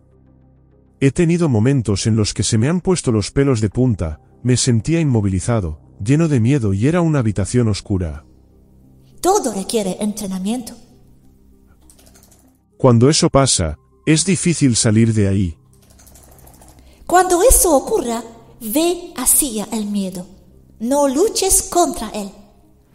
He 1.04 1.10
tenido 1.10 1.48
momentos 1.48 2.06
en 2.06 2.14
los 2.14 2.32
que 2.32 2.44
se 2.44 2.58
me 2.58 2.68
han 2.68 2.80
puesto 2.80 3.10
los 3.10 3.32
pelos 3.32 3.60
de 3.60 3.68
punta, 3.68 4.20
me 4.44 4.56
sentía 4.56 5.00
inmovilizado, 5.00 5.80
lleno 6.00 6.28
de 6.28 6.38
miedo 6.38 6.72
y 6.74 6.86
era 6.86 7.00
una 7.00 7.18
habitación 7.18 7.66
oscura. 7.66 8.24
Todo 9.20 9.52
requiere 9.52 9.96
entrenamiento. 9.98 10.74
Cuando 12.78 13.10
eso 13.10 13.30
pasa, 13.30 13.76
es 14.06 14.24
difícil 14.24 14.76
salir 14.76 15.12
de 15.12 15.26
ahí. 15.26 15.58
Cuando 17.08 17.42
eso 17.42 17.74
ocurra, 17.74 18.22
ve 18.60 19.12
hacia 19.16 19.64
el 19.72 19.86
miedo. 19.86 20.24
No 20.78 21.08
luches 21.08 21.64
contra 21.64 22.10
él. 22.10 22.30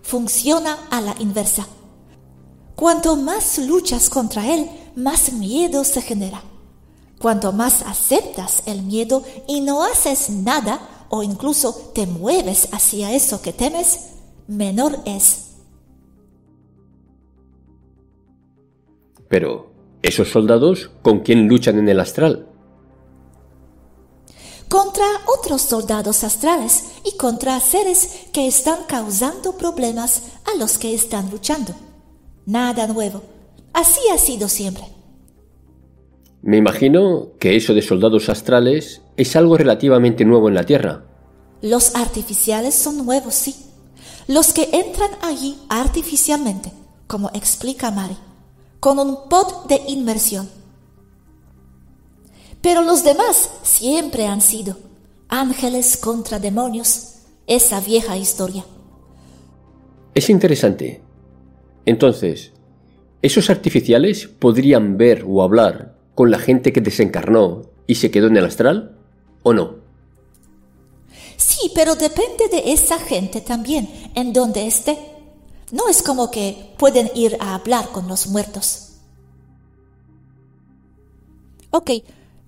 Funciona 0.02 0.88
a 0.92 1.02
la 1.02 1.14
inversa. 1.20 1.68
Cuanto 2.74 3.18
más 3.18 3.58
luchas 3.58 4.10
contra 4.10 4.48
él, 4.48 4.70
más 4.96 5.34
miedo 5.34 5.84
se 5.84 6.02
genera. 6.02 6.42
Cuanto 7.20 7.52
más 7.52 7.82
aceptas 7.82 8.64
el 8.66 8.84
miedo 8.84 9.24
y 9.48 9.62
no 9.62 9.84
haces 9.84 10.30
nada, 10.30 11.06
o 11.10 11.24
incluso 11.24 11.92
te 11.94 12.06
mueves 12.06 12.70
hacia 12.72 13.14
eso 13.14 13.42
que 13.42 13.54
temes, 13.54 14.10
menor 14.48 15.00
es. 15.06 15.48
Pero, 19.28 19.72
¿esos 20.02 20.30
soldados 20.30 20.92
con 21.02 21.20
quién 21.20 21.48
luchan 21.48 21.80
en 21.80 21.90
el 21.90 22.00
astral? 22.00 22.48
Contra 24.70 25.06
otros 25.28 25.62
soldados 25.62 26.24
astrales 26.24 26.84
y 27.04 27.16
contra 27.18 27.60
seres 27.60 28.28
que 28.34 28.48
están 28.48 28.84
causando 28.88 29.58
problemas 29.58 30.24
a 30.46 30.58
los 30.58 30.78
que 30.78 30.94
están 30.94 31.32
luchando. 31.32 31.74
Nada 32.46 32.86
nuevo. 32.88 33.22
Así 33.74 34.02
ha 34.14 34.18
sido 34.18 34.50
siempre. 34.50 34.97
Me 36.42 36.58
imagino 36.58 37.30
que 37.40 37.56
eso 37.56 37.74
de 37.74 37.82
soldados 37.82 38.30
astrales 38.30 39.02
es 39.18 39.36
algo 39.36 39.58
relativamente 39.58 40.24
nuevo 40.24 40.48
en 40.48 40.56
la 40.56 40.66
Tierra. 40.66 41.04
Los 41.62 41.96
artificiales 41.96 42.76
son 42.76 43.06
nuevos, 43.06 43.34
sí. 43.34 43.56
Los 44.28 44.54
que 44.54 44.70
entran 44.72 45.10
allí 45.22 45.58
artificialmente, 45.70 46.72
como 47.08 47.30
explica 47.34 47.90
Mari, 47.90 48.18
con 48.80 49.00
un 49.00 49.28
pod 49.30 49.66
de 49.68 49.82
inmersión. 49.88 50.48
Pero 52.62 52.82
los 52.82 53.04
demás 53.04 53.50
siempre 53.64 54.28
han 54.28 54.42
sido 54.42 54.78
ángeles 55.30 55.98
contra 55.98 56.40
demonios, 56.40 57.16
esa 57.48 57.80
vieja 57.82 58.18
historia. 58.18 58.66
Es 60.14 60.30
interesante. 60.30 61.02
Entonces, 61.86 62.52
¿esos 63.22 63.50
artificiales 63.50 64.28
podrían 64.28 64.98
ver 64.98 65.24
o 65.28 65.42
hablar 65.42 65.97
con 66.18 66.32
la 66.32 66.40
gente 66.40 66.74
que 66.74 66.82
desencarnó 66.82 67.70
y 67.86 67.94
se 67.94 68.10
quedó 68.10 68.26
en 68.26 68.38
el 68.38 68.46
astral? 68.46 68.98
¿O 69.44 69.54
no? 69.54 69.76
Sí, 71.38 71.72
pero 71.76 71.96
depende 71.96 72.48
de 72.50 72.74
esa 72.74 72.98
gente 72.98 73.40
también, 73.40 73.88
en 74.16 74.34
donde 74.34 74.66
esté. 74.66 74.98
No 75.72 75.88
es 75.88 76.02
como 76.02 76.32
que 76.32 76.74
pueden 76.80 77.12
ir 77.14 77.38
a 77.40 77.54
hablar 77.54 77.90
con 77.90 78.08
los 78.08 78.26
muertos. 78.30 78.94
Ok, 81.70 81.92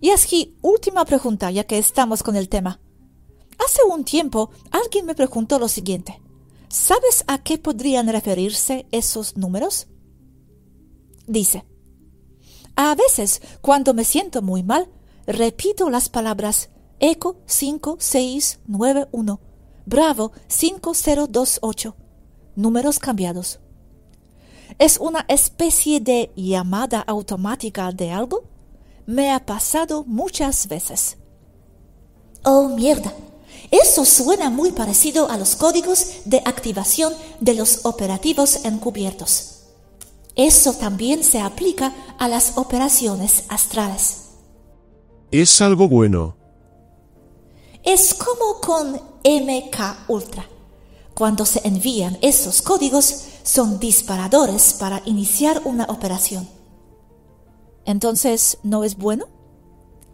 y 0.01 0.09
así, 0.09 0.57
última 0.63 1.05
pregunta, 1.05 1.51
ya 1.51 1.63
que 1.65 1.77
estamos 1.77 2.23
con 2.23 2.35
el 2.35 2.49
tema. 2.49 2.79
Hace 3.63 3.83
un 3.83 4.03
tiempo 4.03 4.49
alguien 4.71 5.05
me 5.05 5.13
preguntó 5.13 5.59
lo 5.59 5.67
siguiente. 5.67 6.19
¿Sabes 6.69 7.23
a 7.27 7.43
qué 7.43 7.59
podrían 7.59 8.07
referirse 8.07 8.87
esos 8.91 9.37
números? 9.37 9.85
Dice, 11.27 11.65
a 12.81 12.95
veces, 12.95 13.41
cuando 13.59 13.93
me 13.93 14.05
siento 14.05 14.41
muy 14.41 14.63
mal, 14.63 14.87
repito 15.27 15.89
las 15.89 16.07
palabras 16.07 16.69
Eco 17.01 17.35
5691, 17.45 19.41
Bravo 19.85 20.31
5028, 20.47 21.95
números 22.55 22.99
cambiados. 22.99 23.59
¿Es 24.77 24.97
una 24.97 25.25
especie 25.27 25.99
de 25.99 26.31
llamada 26.37 27.01
automática 27.01 27.91
de 27.91 28.11
algo? 28.11 28.45
Me 29.05 29.33
ha 29.33 29.45
pasado 29.45 30.05
muchas 30.05 30.69
veces. 30.69 31.17
Oh, 32.45 32.69
mierda. 32.69 33.11
Eso 33.71 34.05
suena 34.05 34.49
muy 34.49 34.71
parecido 34.71 35.29
a 35.29 35.37
los 35.37 35.57
códigos 35.57 36.21
de 36.23 36.37
activación 36.45 37.13
de 37.41 37.55
los 37.55 37.85
operativos 37.85 38.63
encubiertos. 38.63 39.58
Eso 40.39 40.71
también 40.71 41.21
se 41.25 41.41
aplica 41.41 41.93
a 42.17 42.29
las 42.29 42.57
operaciones 42.57 43.43
astrales. 43.49 44.29
Es 45.31 45.59
algo 45.59 45.89
bueno. 45.89 46.37
Es 47.83 48.13
como 48.13 48.61
con 48.61 48.93
MK 49.25 50.07
Ultra. 50.07 50.47
Cuando 51.13 51.45
se 51.45 51.67
envían 51.67 52.17
esos 52.21 52.61
códigos, 52.61 53.25
son 53.43 53.81
disparadores 53.81 54.71
para 54.79 55.01
iniciar 55.03 55.61
una 55.65 55.83
operación. 55.83 56.47
Entonces, 57.83 58.59
¿no 58.63 58.85
es 58.85 58.95
bueno? 58.95 59.25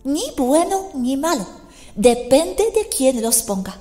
Ni 0.04 0.24
bueno 0.36 0.90
ni 0.96 1.18
malo. 1.18 1.46
Depende 1.96 2.72
de 2.72 2.90
quién 2.90 3.22
los 3.22 3.44
ponga. 3.44 3.78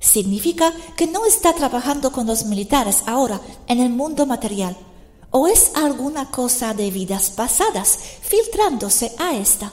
Significa 0.00 0.70
que 0.98 1.06
no 1.06 1.24
está 1.24 1.54
trabajando 1.54 2.12
con 2.12 2.26
los 2.26 2.44
militares 2.44 3.04
ahora 3.06 3.40
en 3.68 3.80
el 3.80 3.88
mundo 3.88 4.26
material 4.26 4.76
o 5.32 5.48
es 5.48 5.72
alguna 5.74 6.30
cosa 6.30 6.74
de 6.74 6.90
vidas 6.90 7.30
pasadas 7.30 7.98
filtrándose 8.20 9.12
a 9.18 9.34
esta, 9.34 9.72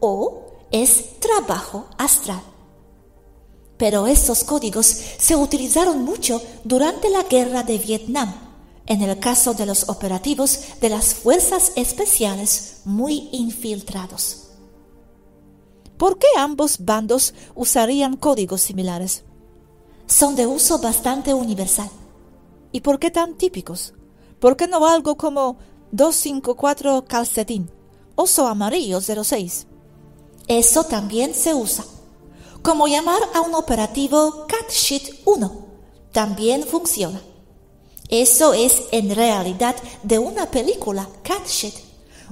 o 0.00 0.42
es 0.70 1.18
trabajo 1.20 1.86
astral. 1.96 2.42
Pero 3.78 4.06
esos 4.06 4.42
códigos 4.42 4.86
se 4.86 5.36
utilizaron 5.36 6.04
mucho 6.04 6.42
durante 6.64 7.08
la 7.08 7.22
guerra 7.22 7.62
de 7.62 7.78
Vietnam, 7.78 8.34
en 8.86 9.00
el 9.02 9.18
caso 9.18 9.54
de 9.54 9.66
los 9.66 9.88
operativos 9.88 10.60
de 10.80 10.88
las 10.88 11.14
fuerzas 11.14 11.72
especiales 11.76 12.80
muy 12.84 13.28
infiltrados. 13.32 14.48
¿Por 15.96 16.18
qué 16.18 16.26
ambos 16.36 16.84
bandos 16.84 17.32
usarían 17.54 18.16
códigos 18.16 18.60
similares? 18.60 19.24
Son 20.06 20.34
de 20.34 20.46
uso 20.46 20.78
bastante 20.78 21.32
universal. 21.32 21.90
¿Y 22.72 22.80
por 22.80 22.98
qué 22.98 23.10
tan 23.10 23.36
típicos? 23.36 23.94
¿Por 24.46 24.56
qué 24.56 24.68
no 24.68 24.86
algo 24.86 25.16
como 25.16 25.56
254 25.90 27.04
calcetín? 27.06 27.68
Oso 28.14 28.46
amarillo 28.46 29.00
06. 29.00 29.66
Eso 30.46 30.84
también 30.84 31.34
se 31.34 31.52
usa. 31.52 31.84
Como 32.62 32.86
llamar 32.86 33.20
a 33.34 33.40
un 33.40 33.56
operativo 33.56 34.46
CatSheet 34.46 35.22
1. 35.24 35.66
También 36.12 36.62
funciona. 36.62 37.20
Eso 38.08 38.54
es 38.54 38.84
en 38.92 39.16
realidad 39.16 39.74
de 40.04 40.20
una 40.20 40.48
película 40.48 41.08
CatSheet. 41.24 41.74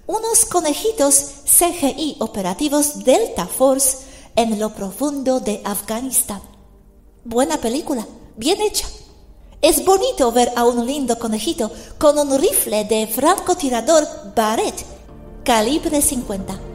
Unos 0.07 0.45
conejitos 0.45 1.17
CGI 1.47 2.19
operativos 2.21 3.03
Delta 3.03 3.49
Force 3.49 4.07
en 4.37 4.61
lo 4.61 4.73
profundo 4.73 5.41
de 5.41 5.61
Afganistán. 5.65 6.43
Buena 7.25 7.57
película, 7.57 8.07
bien 8.37 8.61
hecha. 8.61 8.87
Es 9.65 9.83
bonito 9.83 10.31
ver 10.31 10.53
a 10.57 10.67
un 10.67 10.85
lindo 10.85 11.19
conejito 11.19 11.71
con 11.97 12.19
un 12.19 12.39
rifle 12.39 12.85
de 12.85 13.07
francotirador 13.07 14.07
Barrett 14.37 14.85
calibre 15.43 16.03
50. 16.03 16.74